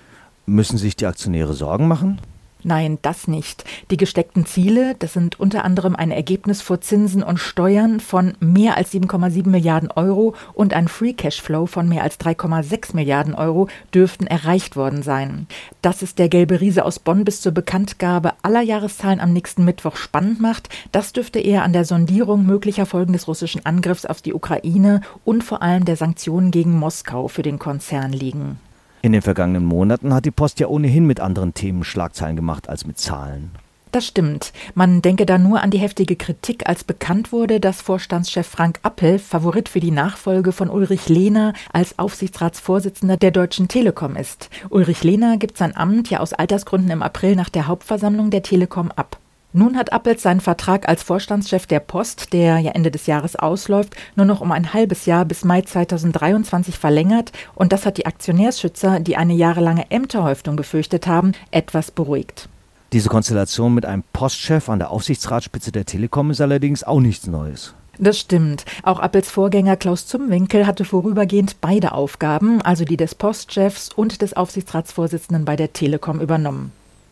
müssen 0.48 0.80
sich 0.80 0.96
die 0.96 1.06
Aktionäre 1.06 1.54
Sorgen 1.54 1.88
machen? 1.88 2.20
Nein, 2.64 3.00
das 3.02 3.28
nicht. 3.28 3.66
Die 3.90 3.98
gesteckten 3.98 4.46
Ziele, 4.46 4.96
das 5.00 5.14
sind 5.14 5.40
unter 5.40 5.66
anderem 5.66 5.96
ein 5.96 6.12
Ergebnis 6.12 6.62
vor 6.62 6.80
Zinsen 6.82 7.24
und 7.24 7.40
Steuern 7.40 8.00
von 8.00 8.34
mehr 8.40 8.78
als 8.78 8.94
7,7 8.94 9.50
Milliarden 9.50 9.90
Euro 9.92 10.36
und 10.54 10.74
ein 10.74 10.88
Free 10.88 11.14
Cashflow 11.14 11.66
von 11.66 11.90
mehr 11.90 12.04
als 12.04 12.20
3,6 12.20 12.96
Milliarden 12.96 13.34
Euro, 13.34 13.68
dürften 13.94 14.28
erreicht 14.28 14.76
worden 14.76 15.02
sein. 15.02 15.48
Dass 15.82 16.04
es 16.04 16.14
der 16.14 16.30
gelbe 16.30 16.62
Riese 16.62 16.86
aus 16.86 17.00
Bonn 17.00 17.26
bis 17.26 17.42
zur 17.42 17.52
Bekanntgabe 17.52 18.34
aller 18.44 18.62
Jahreszahlen 18.62 19.20
am 19.20 19.34
nächsten 19.34 19.66
Mittwoch 19.66 19.96
spannend 19.96 20.40
macht, 20.40 20.70
das 20.92 21.14
dürfte 21.14 21.40
eher 21.40 21.64
an 21.64 21.74
der 21.74 21.86
Sondierung 21.86 22.46
möglicher 22.46 22.86
Folgen 22.86 23.14
des 23.14 23.28
russischen 23.28 23.66
Angriffs 23.66 24.06
auf 24.06 24.22
die 24.22 24.34
Ukraine 24.34 25.02
und 25.26 25.44
vor 25.44 25.62
allem 25.62 25.86
der 25.86 25.96
Sanktionen 25.96 26.52
gegen 26.52 26.78
Moskau 26.78 27.28
für 27.28 27.42
den 27.42 27.58
Konzern 27.58 28.14
liegen. 28.14 28.60
In 29.02 29.14
den 29.14 29.22
vergangenen 29.22 29.66
Monaten 29.66 30.14
hat 30.14 30.26
die 30.26 30.32
Post 30.32 30.60
ja 30.60 30.68
ohnehin 30.68 31.08
mit 31.08 31.20
anderen 31.20 31.54
Themen 31.54 31.84
Schlagzeilen 31.84 32.36
gemacht 32.36 32.70
als 32.70 32.86
mit 32.86 33.00
Zahlen. 33.00 33.52
Das 33.92 34.06
stimmt. 34.06 34.54
Man 34.74 35.02
denke 35.02 35.26
da 35.26 35.38
nur 35.38 35.62
an 35.62 35.70
die 35.70 35.80
heftige 35.80 36.16
Kritik, 36.16 36.70
als 36.70 36.86
bekannt 36.86 37.34
wurde, 37.34 37.60
dass 37.60 37.82
Vorstandschef 37.82 38.48
Frank 38.48 38.80
Appel 38.84 39.20
Favorit 39.20 39.68
für 39.68 39.82
die 39.82 39.92
Nachfolge 39.92 40.54
von 40.54 40.70
Ulrich 40.70 41.10
Lehner 41.10 41.54
als 41.74 42.00
Aufsichtsratsvorsitzender 42.00 43.18
der 43.18 43.32
Deutschen 43.32 43.68
Telekom 43.68 44.16
ist. 44.16 44.50
Ulrich 44.70 45.04
Lehner 45.04 45.36
gibt 45.38 45.58
sein 45.58 45.76
Amt 45.76 46.10
ja 46.10 46.22
aus 46.22 46.32
Altersgründen 46.32 46.92
im 46.92 47.04
April 47.04 47.36
nach 47.36 47.50
der 47.50 47.68
Hauptversammlung 47.68 48.30
der 48.30 48.44
Telekom 48.44 48.92
ab. 48.96 49.18
Nun 49.54 49.76
hat 49.76 49.92
Appels 49.92 50.22
seinen 50.22 50.40
Vertrag 50.40 50.88
als 50.88 51.04
Vorstandschef 51.04 51.68
der 51.68 51.82
Post, 51.82 52.32
der 52.32 52.60
ja 52.60 52.72
Ende 52.72 52.90
des 52.90 53.06
Jahres 53.06 53.36
ausläuft, 53.36 53.96
nur 54.16 54.26
noch 54.26 54.40
um 54.40 54.54
ein 54.54 54.74
halbes 54.74 55.06
Jahr 55.06 55.26
bis 55.26 55.44
Mai 55.44 55.62
2023 55.62 56.78
verlängert 56.78 57.34
und 57.54 57.74
das 57.74 57.86
hat 57.86 57.98
die 57.98 58.06
Aktionärsschützer, 58.06 59.02
die 59.02 59.18
eine 59.18 59.34
jahrelange 59.34 59.92
Ämterhäuftung 59.92 60.56
befürchtet 60.56 61.06
haben, 61.06 61.34
etwas 61.52 61.92
beruhigt. 61.92 62.48
Diese 62.94 63.10
Konstellation 63.10 63.74
mit 63.74 63.86
einem 63.86 64.04
Postchef 64.14 64.70
an 64.70 64.80
der 64.80 64.92
Aufsichtsratsspitze 64.92 65.74
der 65.74 65.86
Telekom 65.86 66.32
ist 66.32 66.40
allerdings 66.40 66.86
auch 66.86 67.02
nichts 67.02 67.28
Neues. 67.28 67.74
Das 67.98 68.18
stimmt. 68.18 68.64
Auch 68.84 69.00
Appels 69.00 69.30
Vorgänger 69.30 69.76
Klaus 69.76 70.08
Zumwinkel 70.08 70.66
hatte 70.66 70.86
vorübergehend 70.86 71.60
beide 71.60 71.92
Aufgaben, 71.92 72.62
also 72.62 72.86
die 72.86 72.98
des 72.98 73.16
Postchefs 73.16 73.90
und 73.94 74.22
des 74.22 74.34
Aufsichtsratsvorsitzenden 74.34 75.44
bei 75.44 75.58
der 75.58 75.74
Telekom 75.74 76.22
übernommen. 76.22 76.72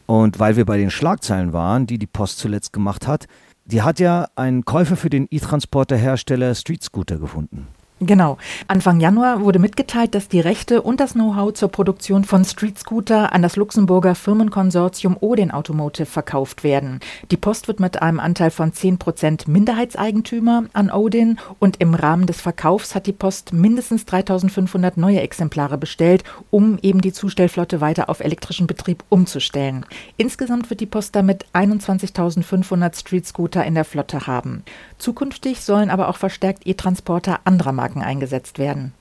Und 0.10 0.40
weil 0.40 0.56
wir 0.56 0.66
bei 0.66 0.78
den 0.78 0.90
Schlagzeilen 0.90 1.54
waren, 1.54 1.86
die 1.86 2.00
die 2.00 2.08
Post 2.08 2.40
zuletzt 2.40 2.74
gemacht 2.74 3.06
hat, 3.06 3.28
die 3.66 3.84
hat 3.84 4.00
ja 4.00 4.28
einen 4.36 4.66
Käufer 4.66 4.96
für 4.96 5.12
den 5.12 5.28
E-Transporter-Hersteller 5.30 6.56
Street 6.56 6.82
Scooter 6.82 7.20
gefunden. 7.20 7.68
Genau. 8.02 8.38
Anfang 8.70 9.02
Januar 9.02 9.42
wurde 9.42 9.60
mitgeteilt, 9.60 10.16
dass 10.16 10.30
die 10.30 10.40
Rechte 10.40 10.82
und 10.82 11.02
das 11.02 11.14
Know-how 11.14 11.52
zur 11.52 11.68
Produktion 11.68 12.24
von 12.24 12.46
Street 12.46 12.80
Scooter 12.80 13.34
an 13.34 13.42
das 13.42 13.58
Luxemburger 13.58 14.16
Firmenkonsortium 14.16 15.18
Odin 15.20 15.52
Automotive 15.52 16.06
verkauft 16.06 16.64
werden. 16.64 17.02
Die 17.30 17.36
Post 17.36 17.68
wird 17.68 17.82
mit 17.82 18.02
einem 18.02 18.22
Anteil 18.22 18.52
von 18.52 18.72
10 18.72 19.00
Prozent 19.00 19.50
Minderheitseigentümer 19.50 20.64
an 20.72 20.92
Odin 20.92 21.40
und 21.60 21.82
im 21.82 21.94
Rahmen 21.94 22.26
des 22.26 22.40
Verkaufs 22.40 22.96
hat 22.96 23.06
die 23.06 23.12
Post 23.12 23.52
mindestens 23.52 24.06
3500 24.06 24.96
neue 24.96 25.20
Exemplare 25.20 25.78
bestellt, 25.78 26.24
um 26.52 26.80
eben 26.82 27.02
die 27.02 27.12
Zustellflotte 27.12 27.82
weiter 27.82 28.10
auf 28.10 28.22
elektrischen 28.22 28.66
Betrieb 28.66 29.04
umzustellen. 29.10 29.86
Insgesamt 30.16 30.70
wird 30.70 30.80
die 30.80 30.86
Post 30.86 31.18
damit 31.18 31.46
21.500 31.54 32.98
Street 32.98 33.28
Scooter 33.28 33.66
in 33.66 33.76
der 33.76 33.84
Flotte 33.84 34.26
haben. 34.26 34.64
Zukünftig 34.98 35.62
sollen 35.62 35.90
aber 35.90 36.08
auch 36.08 36.18
verstärkt 36.18 36.66
E-Transporter 36.66 37.42
anderer 37.44 37.74
Marken 37.74 37.89
eingesetzt 37.98 38.60
werden. 38.60 38.94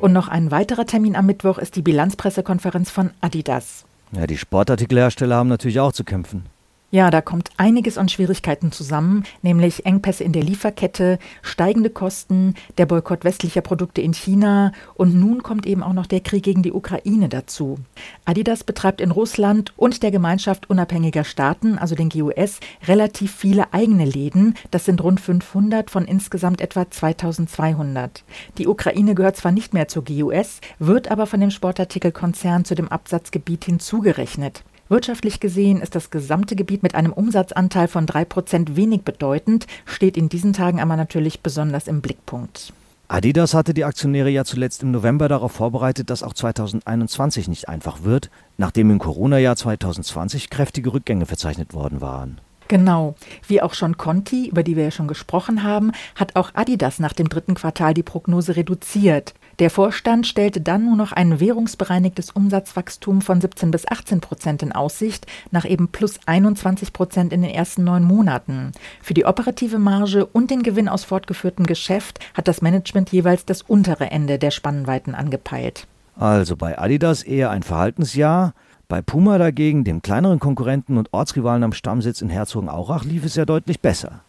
Und 0.00 0.12
noch 0.12 0.28
ein 0.28 0.50
weiterer 0.50 0.86
Termin 0.86 1.14
am 1.14 1.26
Mittwoch 1.26 1.58
ist 1.58 1.76
die 1.76 1.82
Bilanzpressekonferenz 1.82 2.90
von 2.90 3.10
Adidas. 3.20 3.84
Ja, 4.12 4.26
die 4.26 4.38
Sportartikelhersteller 4.38 5.36
haben 5.36 5.48
natürlich 5.48 5.78
auch 5.78 5.92
zu 5.92 6.04
kämpfen. 6.04 6.46
Ja, 6.92 7.12
da 7.12 7.20
kommt 7.20 7.50
einiges 7.56 7.98
an 7.98 8.08
Schwierigkeiten 8.08 8.72
zusammen, 8.72 9.22
nämlich 9.42 9.86
Engpässe 9.86 10.24
in 10.24 10.32
der 10.32 10.42
Lieferkette, 10.42 11.20
steigende 11.40 11.88
Kosten, 11.88 12.54
der 12.78 12.86
Boykott 12.86 13.22
westlicher 13.22 13.60
Produkte 13.60 14.00
in 14.00 14.12
China 14.12 14.72
und 14.94 15.14
nun 15.14 15.44
kommt 15.44 15.66
eben 15.66 15.84
auch 15.84 15.92
noch 15.92 16.06
der 16.06 16.18
Krieg 16.18 16.42
gegen 16.42 16.64
die 16.64 16.72
Ukraine 16.72 17.28
dazu. 17.28 17.78
Adidas 18.24 18.64
betreibt 18.64 19.00
in 19.00 19.12
Russland 19.12 19.72
und 19.76 20.02
der 20.02 20.10
Gemeinschaft 20.10 20.68
unabhängiger 20.68 21.22
Staaten, 21.22 21.78
also 21.78 21.94
den 21.94 22.08
GUS, 22.08 22.58
relativ 22.88 23.36
viele 23.36 23.72
eigene 23.72 24.04
Läden. 24.04 24.56
Das 24.72 24.84
sind 24.84 25.00
rund 25.00 25.20
500 25.20 25.92
von 25.92 26.06
insgesamt 26.06 26.60
etwa 26.60 26.90
2200. 26.90 28.24
Die 28.58 28.66
Ukraine 28.66 29.14
gehört 29.14 29.36
zwar 29.36 29.52
nicht 29.52 29.74
mehr 29.74 29.86
zur 29.86 30.04
GUS, 30.04 30.60
wird 30.80 31.08
aber 31.08 31.26
von 31.26 31.38
dem 31.38 31.52
Sportartikelkonzern 31.52 32.64
zu 32.64 32.74
dem 32.74 32.88
Absatzgebiet 32.88 33.64
hinzugerechnet. 33.66 34.64
Wirtschaftlich 34.90 35.38
gesehen 35.38 35.80
ist 35.80 35.94
das 35.94 36.10
gesamte 36.10 36.56
Gebiet 36.56 36.82
mit 36.82 36.96
einem 36.96 37.12
Umsatzanteil 37.12 37.86
von 37.86 38.06
drei 38.06 38.24
Prozent 38.24 38.74
wenig 38.74 39.02
bedeutend, 39.02 39.68
steht 39.84 40.16
in 40.16 40.28
diesen 40.28 40.52
Tagen 40.52 40.80
aber 40.80 40.96
natürlich 40.96 41.42
besonders 41.42 41.86
im 41.86 42.00
Blickpunkt. 42.00 42.72
Adidas 43.06 43.54
hatte 43.54 43.72
die 43.72 43.84
Aktionäre 43.84 44.30
ja 44.30 44.44
zuletzt 44.44 44.82
im 44.82 44.90
November 44.90 45.28
darauf 45.28 45.52
vorbereitet, 45.52 46.10
dass 46.10 46.24
auch 46.24 46.34
2021 46.34 47.46
nicht 47.46 47.68
einfach 47.68 48.02
wird, 48.02 48.30
nachdem 48.58 48.90
im 48.90 48.98
Corona-Jahr 48.98 49.54
2020 49.54 50.50
kräftige 50.50 50.92
Rückgänge 50.92 51.26
verzeichnet 51.26 51.72
worden 51.72 52.00
waren. 52.00 52.40
Genau. 52.66 53.14
Wie 53.46 53.62
auch 53.62 53.74
schon 53.74 53.96
Conti, 53.96 54.48
über 54.48 54.64
die 54.64 54.76
wir 54.76 54.84
ja 54.84 54.90
schon 54.90 55.08
gesprochen 55.08 55.62
haben, 55.62 55.92
hat 56.16 56.34
auch 56.34 56.50
Adidas 56.54 56.98
nach 56.98 57.12
dem 57.12 57.28
dritten 57.28 57.54
Quartal 57.54 57.94
die 57.94 58.04
Prognose 58.04 58.56
reduziert. 58.56 59.34
Der 59.60 59.68
Vorstand 59.68 60.26
stellte 60.26 60.62
dann 60.62 60.86
nur 60.86 60.96
noch 60.96 61.12
ein 61.12 61.38
währungsbereinigtes 61.38 62.30
Umsatzwachstum 62.30 63.20
von 63.20 63.42
17 63.42 63.70
bis 63.70 63.86
18 63.86 64.22
Prozent 64.22 64.62
in 64.62 64.72
Aussicht, 64.72 65.26
nach 65.50 65.66
eben 65.66 65.88
plus 65.88 66.18
21 66.24 66.94
Prozent 66.94 67.30
in 67.30 67.42
den 67.42 67.50
ersten 67.50 67.84
neun 67.84 68.02
Monaten. 68.02 68.72
Für 69.02 69.12
die 69.12 69.26
operative 69.26 69.78
Marge 69.78 70.24
und 70.24 70.50
den 70.50 70.62
Gewinn 70.62 70.88
aus 70.88 71.04
fortgeführtem 71.04 71.66
Geschäft 71.66 72.20
hat 72.32 72.48
das 72.48 72.62
Management 72.62 73.12
jeweils 73.12 73.44
das 73.44 73.60
untere 73.60 74.10
Ende 74.10 74.38
der 74.38 74.50
Spannweiten 74.50 75.14
angepeilt. 75.14 75.86
Also 76.16 76.56
bei 76.56 76.78
Adidas 76.78 77.22
eher 77.22 77.50
ein 77.50 77.62
Verhaltensjahr. 77.62 78.54
Bei 78.88 79.02
Puma 79.02 79.36
dagegen, 79.36 79.84
dem 79.84 80.00
kleineren 80.00 80.40
Konkurrenten 80.40 80.96
und 80.96 81.12
Ortsrivalen 81.12 81.64
am 81.64 81.74
Stammsitz 81.74 82.22
in 82.22 82.30
Herzogenaurach, 82.30 83.04
lief 83.04 83.26
es 83.26 83.34
ja 83.36 83.44
deutlich 83.44 83.80
besser. 83.80 84.22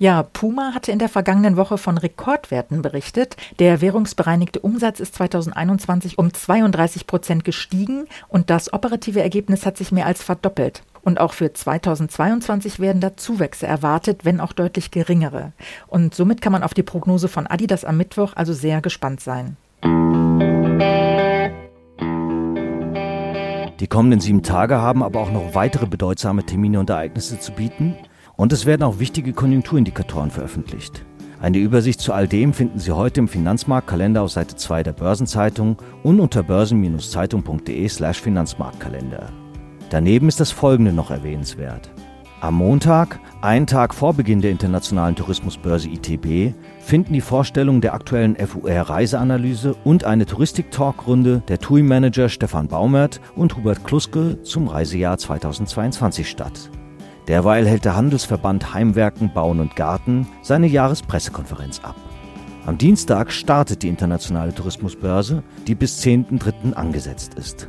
Ja, 0.00 0.22
Puma 0.22 0.74
hatte 0.74 0.92
in 0.92 1.00
der 1.00 1.08
vergangenen 1.08 1.56
Woche 1.56 1.76
von 1.76 1.98
Rekordwerten 1.98 2.82
berichtet. 2.82 3.36
Der 3.58 3.80
währungsbereinigte 3.80 4.60
Umsatz 4.60 5.00
ist 5.00 5.16
2021 5.16 6.18
um 6.18 6.32
32 6.32 7.08
Prozent 7.08 7.44
gestiegen 7.44 8.06
und 8.28 8.48
das 8.48 8.72
operative 8.72 9.20
Ergebnis 9.20 9.66
hat 9.66 9.76
sich 9.76 9.90
mehr 9.90 10.06
als 10.06 10.22
verdoppelt. 10.22 10.84
Und 11.02 11.18
auch 11.18 11.32
für 11.32 11.52
2022 11.52 12.78
werden 12.78 13.00
da 13.00 13.16
Zuwächse 13.16 13.66
erwartet, 13.66 14.24
wenn 14.24 14.40
auch 14.40 14.52
deutlich 14.52 14.92
geringere. 14.92 15.52
Und 15.88 16.14
somit 16.14 16.42
kann 16.42 16.52
man 16.52 16.62
auf 16.62 16.74
die 16.74 16.84
Prognose 16.84 17.26
von 17.26 17.48
Adidas 17.48 17.84
am 17.84 17.96
Mittwoch 17.96 18.34
also 18.36 18.52
sehr 18.52 18.80
gespannt 18.80 19.20
sein. 19.20 19.56
Die 23.80 23.86
kommenden 23.88 24.20
sieben 24.20 24.44
Tage 24.44 24.76
haben 24.76 25.02
aber 25.02 25.20
auch 25.20 25.32
noch 25.32 25.56
weitere 25.56 25.86
bedeutsame 25.86 26.44
Termine 26.44 26.78
und 26.78 26.90
Ereignisse 26.90 27.40
zu 27.40 27.50
bieten 27.50 27.96
und 28.38 28.52
es 28.52 28.64
werden 28.64 28.84
auch 28.84 29.00
wichtige 29.00 29.34
Konjunkturindikatoren 29.34 30.30
veröffentlicht. 30.30 31.04
Eine 31.40 31.58
Übersicht 31.58 32.00
zu 32.00 32.12
all 32.12 32.26
dem 32.26 32.52
finden 32.54 32.78
Sie 32.78 32.92
heute 32.92 33.20
im 33.20 33.28
Finanzmarktkalender 33.28 34.22
auf 34.22 34.30
Seite 34.30 34.56
2 34.56 34.84
der 34.84 34.92
Börsenzeitung 34.92 35.76
und 36.02 36.20
unter 36.20 36.42
börsen-zeitung.de/slash 36.42 38.20
Finanzmarktkalender. 38.20 39.28
Daneben 39.90 40.28
ist 40.28 40.40
das 40.40 40.52
folgende 40.52 40.92
noch 40.92 41.10
erwähnenswert. 41.10 41.90
Am 42.40 42.54
Montag, 42.54 43.18
einen 43.40 43.66
Tag 43.66 43.92
vor 43.92 44.14
Beginn 44.14 44.40
der 44.40 44.52
internationalen 44.52 45.16
Tourismusbörse 45.16 45.88
ITB, 45.88 46.54
finden 46.78 47.12
die 47.12 47.20
Vorstellungen 47.20 47.80
der 47.80 47.94
aktuellen 47.94 48.36
FUR-Reiseanalyse 48.36 49.74
und 49.82 50.04
eine 50.04 50.26
Touristik-Talkrunde 50.26 51.42
der 51.48 51.58
TUI-Manager 51.58 52.28
Stefan 52.28 52.68
Baumert 52.68 53.20
und 53.34 53.56
Hubert 53.56 53.82
Kluske 53.82 54.40
zum 54.42 54.68
Reisejahr 54.68 55.18
2022 55.18 56.28
statt. 56.28 56.70
Derweil 57.28 57.68
hält 57.68 57.84
der 57.84 57.94
Handelsverband 57.94 58.72
Heimwerken, 58.72 59.30
Bauen 59.32 59.60
und 59.60 59.76
Garten 59.76 60.26
seine 60.42 60.66
Jahrespressekonferenz 60.66 61.80
ab. 61.84 61.94
Am 62.64 62.78
Dienstag 62.78 63.32
startet 63.32 63.82
die 63.82 63.88
internationale 63.88 64.54
Tourismusbörse, 64.54 65.42
die 65.66 65.74
bis 65.74 66.02
10.3. 66.02 66.72
angesetzt 66.72 67.34
ist. 67.34 67.68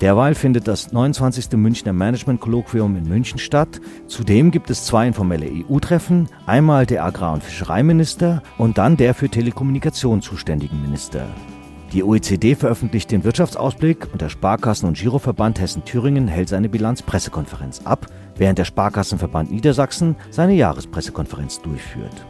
Derweil 0.00 0.34
findet 0.34 0.66
das 0.66 0.92
29. 0.92 1.52
Münchner 1.52 1.92
Management-Kolloquium 1.92 2.96
in 2.96 3.08
München 3.08 3.38
statt. 3.38 3.80
Zudem 4.06 4.50
gibt 4.50 4.70
es 4.70 4.86
zwei 4.86 5.06
informelle 5.06 5.46
EU-Treffen, 5.46 6.28
einmal 6.46 6.86
der 6.86 7.04
Agrar- 7.04 7.34
und 7.34 7.42
Fischereiminister 7.42 8.42
und 8.58 8.78
dann 8.78 8.96
der 8.96 9.12
für 9.12 9.28
Telekommunikation 9.28 10.22
zuständigen 10.22 10.80
Minister. 10.80 11.26
Die 11.92 12.04
OECD 12.04 12.54
veröffentlicht 12.54 13.10
den 13.10 13.24
Wirtschaftsausblick 13.24 14.08
und 14.12 14.22
der 14.22 14.28
Sparkassen- 14.28 14.86
und 14.86 14.96
Giroverband 14.96 15.60
Hessen-Thüringen 15.60 16.28
hält 16.28 16.48
seine 16.48 16.68
Bilanzpressekonferenz 16.68 17.82
ab, 17.84 18.06
während 18.40 18.58
der 18.58 18.64
Sparkassenverband 18.64 19.52
Niedersachsen 19.52 20.16
seine 20.30 20.54
Jahrespressekonferenz 20.54 21.60
durchführt. 21.60 22.26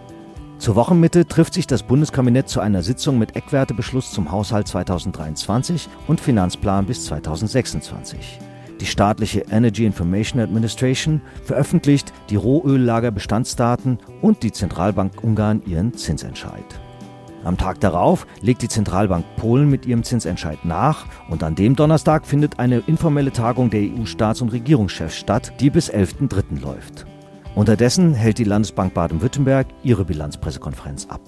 Zur 0.58 0.74
Wochenmitte 0.74 1.24
trifft 1.26 1.54
sich 1.54 1.66
das 1.68 1.84
Bundeskabinett 1.84 2.48
zu 2.48 2.60
einer 2.60 2.82
Sitzung 2.82 3.16
mit 3.16 3.36
Eckwertebeschluss 3.36 4.10
zum 4.10 4.30
Haushalt 4.30 4.68
2023 4.68 5.88
und 6.08 6.20
Finanzplan 6.20 6.84
bis 6.84 7.06
2026. 7.06 8.40
Die 8.80 8.86
staatliche 8.86 9.44
Energy 9.50 9.86
Information 9.86 10.40
Administration 10.40 11.20
veröffentlicht 11.44 12.12
die 12.28 12.36
Rohöllagerbestandsdaten 12.36 13.98
und 14.20 14.42
die 14.42 14.52
Zentralbank 14.52 15.22
Ungarn 15.22 15.62
ihren 15.64 15.94
Zinsentscheid. 15.94 16.80
Am 17.42 17.56
Tag 17.56 17.80
darauf 17.80 18.26
legt 18.42 18.60
die 18.62 18.68
Zentralbank 18.68 19.24
Polen 19.36 19.70
mit 19.70 19.86
ihrem 19.86 20.02
Zinsentscheid 20.02 20.64
nach 20.64 21.06
und 21.30 21.42
an 21.42 21.54
dem 21.54 21.74
Donnerstag 21.74 22.26
findet 22.26 22.58
eine 22.58 22.82
informelle 22.86 23.32
Tagung 23.32 23.70
der 23.70 23.80
EU-Staats- 23.80 24.42
und 24.42 24.52
Regierungschefs 24.52 25.16
statt, 25.16 25.54
die 25.58 25.70
bis 25.70 25.90
11.03. 25.90 26.60
läuft. 26.60 27.06
Unterdessen 27.54 28.14
hält 28.14 28.38
die 28.38 28.44
Landesbank 28.44 28.92
Baden-Württemberg 28.94 29.66
ihre 29.82 30.04
Bilanzpressekonferenz 30.04 31.06
ab. 31.06 31.20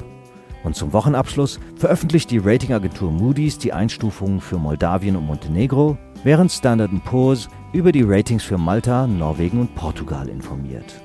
Und 0.64 0.76
zum 0.76 0.92
Wochenabschluss 0.92 1.58
veröffentlicht 1.76 2.30
die 2.30 2.38
Ratingagentur 2.38 3.10
Moody's 3.10 3.58
die 3.58 3.72
Einstufungen 3.72 4.40
für 4.40 4.58
Moldawien 4.58 5.16
und 5.16 5.26
Montenegro, 5.26 5.96
während 6.22 6.52
Standard 6.52 6.90
Poor's 7.04 7.48
über 7.72 7.90
die 7.90 8.02
Ratings 8.02 8.44
für 8.44 8.58
Malta, 8.58 9.06
Norwegen 9.06 9.60
und 9.60 9.74
Portugal 9.74 10.28
informiert. 10.28 11.02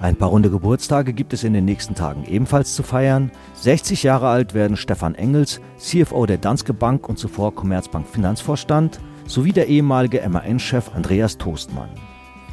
Ein 0.00 0.16
paar 0.16 0.28
runde 0.28 0.50
Geburtstage 0.50 1.14
gibt 1.14 1.32
es 1.32 1.42
in 1.42 1.54
den 1.54 1.64
nächsten 1.64 1.94
Tagen 1.94 2.24
ebenfalls 2.26 2.74
zu 2.74 2.82
feiern. 2.82 3.30
60 3.54 4.02
Jahre 4.02 4.28
alt 4.28 4.52
werden 4.52 4.76
Stefan 4.76 5.14
Engels, 5.14 5.60
CFO 5.78 6.26
der 6.26 6.36
Danske 6.36 6.74
Bank 6.74 7.08
und 7.08 7.18
zuvor 7.18 7.54
Commerzbank 7.54 8.06
Finanzvorstand, 8.06 9.00
sowie 9.26 9.52
der 9.52 9.68
ehemalige 9.68 10.22
MAN-Chef 10.28 10.94
Andreas 10.94 11.38
Toastmann. 11.38 11.88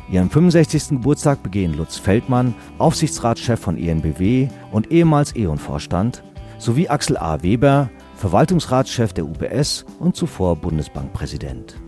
Ihren 0.10 0.30
65. 0.30 0.90
Geburtstag 0.90 1.44
begehen 1.44 1.76
Lutz 1.76 1.98
Feldmann, 1.98 2.56
Aufsichtsratschef 2.78 3.60
von 3.60 3.78
ENBW 3.78 4.48
und 4.72 4.92
ehemals 4.92 5.36
E.ON-Vorstand, 5.36 6.24
sowie 6.58 6.88
Axel 6.88 7.18
A. 7.18 7.44
Weber, 7.44 7.90
Verwaltungsratschef 8.16 9.12
der 9.12 9.26
UBS 9.26 9.86
und 10.00 10.16
zuvor 10.16 10.56
Bundesbankpräsident. 10.56 11.83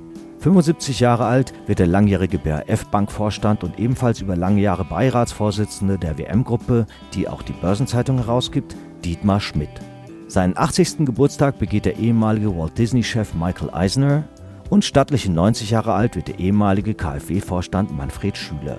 75 0.46 1.00
Jahre 1.00 1.26
alt 1.26 1.54
wird 1.66 1.80
der 1.80 1.88
langjährige 1.88 2.38
BRF-Bankvorstand 2.38 3.64
und 3.64 3.80
ebenfalls 3.80 4.22
über 4.22 4.36
lange 4.36 4.62
Jahre 4.62 4.86
Beiratsvorsitzende 4.86 5.98
der 5.98 6.20
WM-Gruppe, 6.20 6.86
die 7.16 7.28
auch 7.28 7.42
die 7.42 7.54
Börsenzeitung 7.54 8.20
herausgibt, 8.20 8.76
Dietmar 9.04 9.40
Schmidt. 9.40 9.72
Seinen 10.28 10.56
80. 10.56 10.98
Geburtstag 11.00 11.58
begeht 11.58 11.86
der 11.86 11.98
ehemalige 11.98 12.56
Walt 12.56 12.78
Disney-Chef 12.78 13.34
Michael 13.34 13.72
Eisner 13.74 14.26
und 14.70 14.86
stattliche 14.86 15.32
90 15.32 15.72
Jahre 15.72 15.94
alt 15.94 16.16
wird 16.16 16.28
der 16.28 16.38
ehemalige 16.38 16.94
KfW-Vorstand 16.94 17.98
Manfred 17.98 18.38
Schüler. 18.38 18.78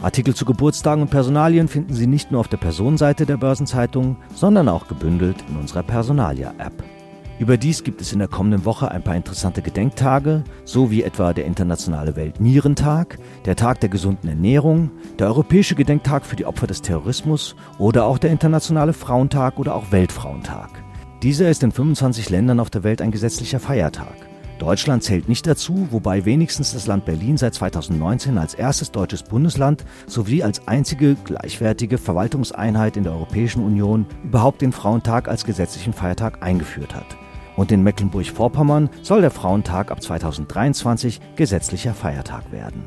Artikel 0.00 0.34
zu 0.34 0.46
Geburtstagen 0.46 1.02
und 1.02 1.10
Personalien 1.10 1.68
finden 1.68 1.92
Sie 1.92 2.06
nicht 2.06 2.30
nur 2.30 2.40
auf 2.40 2.48
der 2.48 2.56
Personenseite 2.56 3.26
der 3.26 3.36
Börsenzeitung, 3.36 4.16
sondern 4.34 4.70
auch 4.70 4.88
gebündelt 4.88 5.44
in 5.46 5.58
unserer 5.58 5.82
Personalia-App. 5.82 6.95
Überdies 7.38 7.84
gibt 7.84 8.00
es 8.00 8.14
in 8.14 8.18
der 8.18 8.28
kommenden 8.28 8.64
Woche 8.64 8.90
ein 8.90 9.02
paar 9.02 9.14
interessante 9.14 9.60
Gedenktage, 9.60 10.42
so 10.64 10.90
wie 10.90 11.02
etwa 11.02 11.34
der 11.34 11.44
Internationale 11.44 12.16
Weltnierentag, 12.16 13.18
der 13.44 13.56
Tag 13.56 13.80
der 13.80 13.90
gesunden 13.90 14.26
Ernährung, 14.26 14.90
der 15.18 15.26
Europäische 15.26 15.74
Gedenktag 15.74 16.24
für 16.24 16.36
die 16.36 16.46
Opfer 16.46 16.66
des 16.66 16.80
Terrorismus 16.80 17.54
oder 17.78 18.06
auch 18.06 18.16
der 18.16 18.30
Internationale 18.30 18.94
Frauentag 18.94 19.58
oder 19.58 19.74
auch 19.74 19.92
Weltfrauentag. 19.92 20.70
Dieser 21.22 21.50
ist 21.50 21.62
in 21.62 21.72
25 21.72 22.30
Ländern 22.30 22.58
auf 22.58 22.70
der 22.70 22.84
Welt 22.84 23.02
ein 23.02 23.10
gesetzlicher 23.10 23.60
Feiertag. 23.60 24.14
Deutschland 24.58 25.02
zählt 25.02 25.28
nicht 25.28 25.46
dazu, 25.46 25.88
wobei 25.90 26.24
wenigstens 26.24 26.72
das 26.72 26.86
Land 26.86 27.04
Berlin 27.04 27.36
seit 27.36 27.52
2019 27.52 28.38
als 28.38 28.54
erstes 28.54 28.92
deutsches 28.92 29.22
Bundesland 29.22 29.84
sowie 30.06 30.42
als 30.42 30.66
einzige 30.66 31.14
gleichwertige 31.16 31.98
Verwaltungseinheit 31.98 32.96
in 32.96 33.04
der 33.04 33.12
Europäischen 33.12 33.62
Union 33.62 34.06
überhaupt 34.24 34.62
den 34.62 34.72
Frauentag 34.72 35.28
als 35.28 35.44
gesetzlichen 35.44 35.92
Feiertag 35.92 36.42
eingeführt 36.42 36.94
hat. 36.94 37.18
Und 37.56 37.72
in 37.72 37.82
Mecklenburg-Vorpommern 37.82 38.90
soll 39.02 39.22
der 39.22 39.30
Frauentag 39.30 39.90
ab 39.90 40.02
2023 40.02 41.20
gesetzlicher 41.36 41.94
Feiertag 41.94 42.52
werden. 42.52 42.84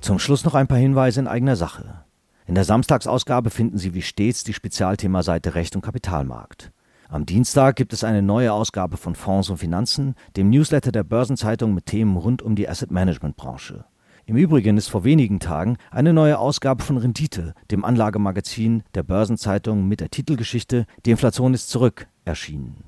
Zum 0.00 0.18
Schluss 0.18 0.44
noch 0.44 0.54
ein 0.54 0.66
paar 0.66 0.78
Hinweise 0.78 1.20
in 1.20 1.28
eigener 1.28 1.54
Sache. 1.54 2.04
In 2.46 2.56
der 2.56 2.64
Samstagsausgabe 2.64 3.50
finden 3.50 3.78
Sie 3.78 3.94
wie 3.94 4.02
stets 4.02 4.42
die 4.42 4.52
Spezialthemaseite 4.52 5.54
Recht 5.54 5.76
und 5.76 5.82
Kapitalmarkt. 5.82 6.72
Am 7.08 7.24
Dienstag 7.24 7.76
gibt 7.76 7.92
es 7.92 8.02
eine 8.02 8.22
neue 8.22 8.52
Ausgabe 8.52 8.96
von 8.96 9.14
Fonds 9.14 9.48
und 9.50 9.58
Finanzen, 9.58 10.16
dem 10.36 10.50
Newsletter 10.50 10.90
der 10.90 11.04
Börsenzeitung 11.04 11.74
mit 11.74 11.86
Themen 11.86 12.16
rund 12.16 12.42
um 12.42 12.56
die 12.56 12.68
Asset 12.68 12.90
Management 12.90 13.36
Branche. 13.36 13.84
Im 14.24 14.36
Übrigen 14.36 14.76
ist 14.76 14.88
vor 14.88 15.02
wenigen 15.02 15.40
Tagen 15.40 15.78
eine 15.90 16.12
neue 16.12 16.38
Ausgabe 16.38 16.84
von 16.84 16.96
Rendite, 16.96 17.54
dem 17.72 17.84
Anlagemagazin 17.84 18.84
der 18.94 19.02
Börsenzeitung 19.02 19.88
mit 19.88 20.00
der 20.00 20.10
Titelgeschichte 20.10 20.86
Die 21.04 21.10
Inflation 21.10 21.54
ist 21.54 21.68
zurück, 21.68 22.06
erschienen. 22.24 22.84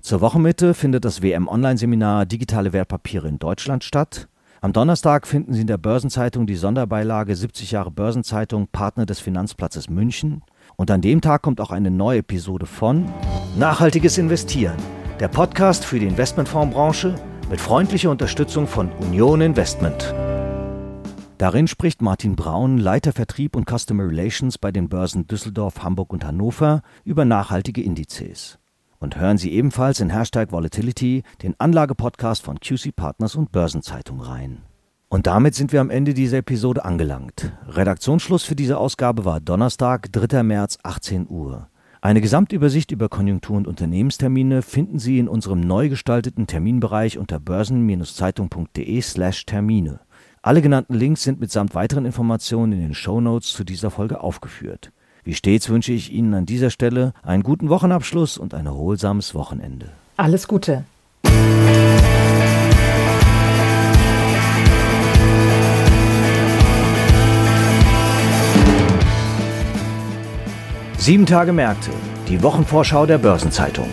Zur 0.00 0.22
Wochenmitte 0.22 0.72
findet 0.72 1.04
das 1.04 1.20
WM-Online-Seminar 1.20 2.24
Digitale 2.24 2.72
Wertpapiere 2.72 3.28
in 3.28 3.38
Deutschland 3.38 3.84
statt. 3.84 4.28
Am 4.62 4.72
Donnerstag 4.72 5.26
finden 5.26 5.52
Sie 5.52 5.60
in 5.60 5.66
der 5.66 5.76
Börsenzeitung 5.76 6.46
die 6.46 6.56
Sonderbeilage 6.56 7.36
70 7.36 7.72
Jahre 7.72 7.90
Börsenzeitung 7.90 8.66
Partner 8.68 9.04
des 9.04 9.20
Finanzplatzes 9.20 9.90
München. 9.90 10.42
Und 10.76 10.90
an 10.90 11.02
dem 11.02 11.20
Tag 11.20 11.42
kommt 11.42 11.60
auch 11.60 11.70
eine 11.70 11.90
neue 11.90 12.20
Episode 12.20 12.64
von 12.64 13.06
Nachhaltiges 13.58 14.16
Investieren, 14.16 14.76
der 15.18 15.28
Podcast 15.28 15.84
für 15.84 15.98
die 15.98 16.06
Investmentfondsbranche 16.06 17.14
mit 17.50 17.60
freundlicher 17.60 18.10
Unterstützung 18.10 18.66
von 18.66 18.90
Union 19.00 19.42
Investment. 19.42 20.14
Darin 21.40 21.66
spricht 21.68 22.02
Martin 22.02 22.36
Braun, 22.36 22.76
Leiter 22.76 23.14
Vertrieb 23.14 23.56
und 23.56 23.66
Customer 23.66 24.06
Relations 24.06 24.58
bei 24.58 24.72
den 24.72 24.90
Börsen 24.90 25.26
Düsseldorf, 25.26 25.82
Hamburg 25.82 26.12
und 26.12 26.22
Hannover, 26.22 26.82
über 27.02 27.24
nachhaltige 27.24 27.82
Indizes. 27.82 28.58
Und 28.98 29.16
hören 29.16 29.38
Sie 29.38 29.50
ebenfalls 29.50 30.00
in 30.00 30.10
Hashtag 30.10 30.52
Volatility 30.52 31.22
den 31.42 31.58
Anlagepodcast 31.58 32.42
von 32.42 32.60
QC 32.60 32.94
Partners 32.94 33.36
und 33.36 33.52
Börsenzeitung 33.52 34.20
rein. 34.20 34.58
Und 35.08 35.26
damit 35.26 35.54
sind 35.54 35.72
wir 35.72 35.80
am 35.80 35.88
Ende 35.88 36.12
dieser 36.12 36.36
Episode 36.36 36.84
angelangt. 36.84 37.54
Redaktionsschluss 37.68 38.44
für 38.44 38.54
diese 38.54 38.76
Ausgabe 38.76 39.24
war 39.24 39.40
Donnerstag, 39.40 40.12
3. 40.12 40.42
März, 40.42 40.76
18 40.82 41.26
Uhr. 41.26 41.68
Eine 42.02 42.20
Gesamtübersicht 42.20 42.90
über 42.90 43.08
Konjunktur- 43.08 43.56
und 43.56 43.66
Unternehmenstermine 43.66 44.60
finden 44.60 44.98
Sie 44.98 45.18
in 45.18 45.26
unserem 45.26 45.60
neu 45.60 45.88
gestalteten 45.88 46.46
Terminbereich 46.46 47.16
unter 47.16 47.40
börsen-zeitung.de/termine. 47.40 50.00
Alle 50.42 50.62
genannten 50.62 50.94
Links 50.94 51.22
sind 51.22 51.38
mitsamt 51.38 51.74
weiteren 51.74 52.06
Informationen 52.06 52.72
in 52.72 52.80
den 52.80 52.94
Show 52.94 53.20
Notes 53.20 53.52
zu 53.52 53.62
dieser 53.62 53.90
Folge 53.90 54.22
aufgeführt. 54.22 54.90
Wie 55.22 55.34
stets 55.34 55.68
wünsche 55.68 55.92
ich 55.92 56.10
Ihnen 56.10 56.32
an 56.32 56.46
dieser 56.46 56.70
Stelle 56.70 57.12
einen 57.22 57.42
guten 57.42 57.68
Wochenabschluss 57.68 58.38
und 58.38 58.54
ein 58.54 58.64
erholsames 58.64 59.34
Wochenende. 59.34 59.90
Alles 60.16 60.48
Gute. 60.48 60.84
Sieben 70.96 71.26
Tage 71.26 71.52
Märkte, 71.52 71.90
die 72.28 72.42
Wochenvorschau 72.42 73.04
der 73.04 73.18
Börsenzeitung. 73.18 73.90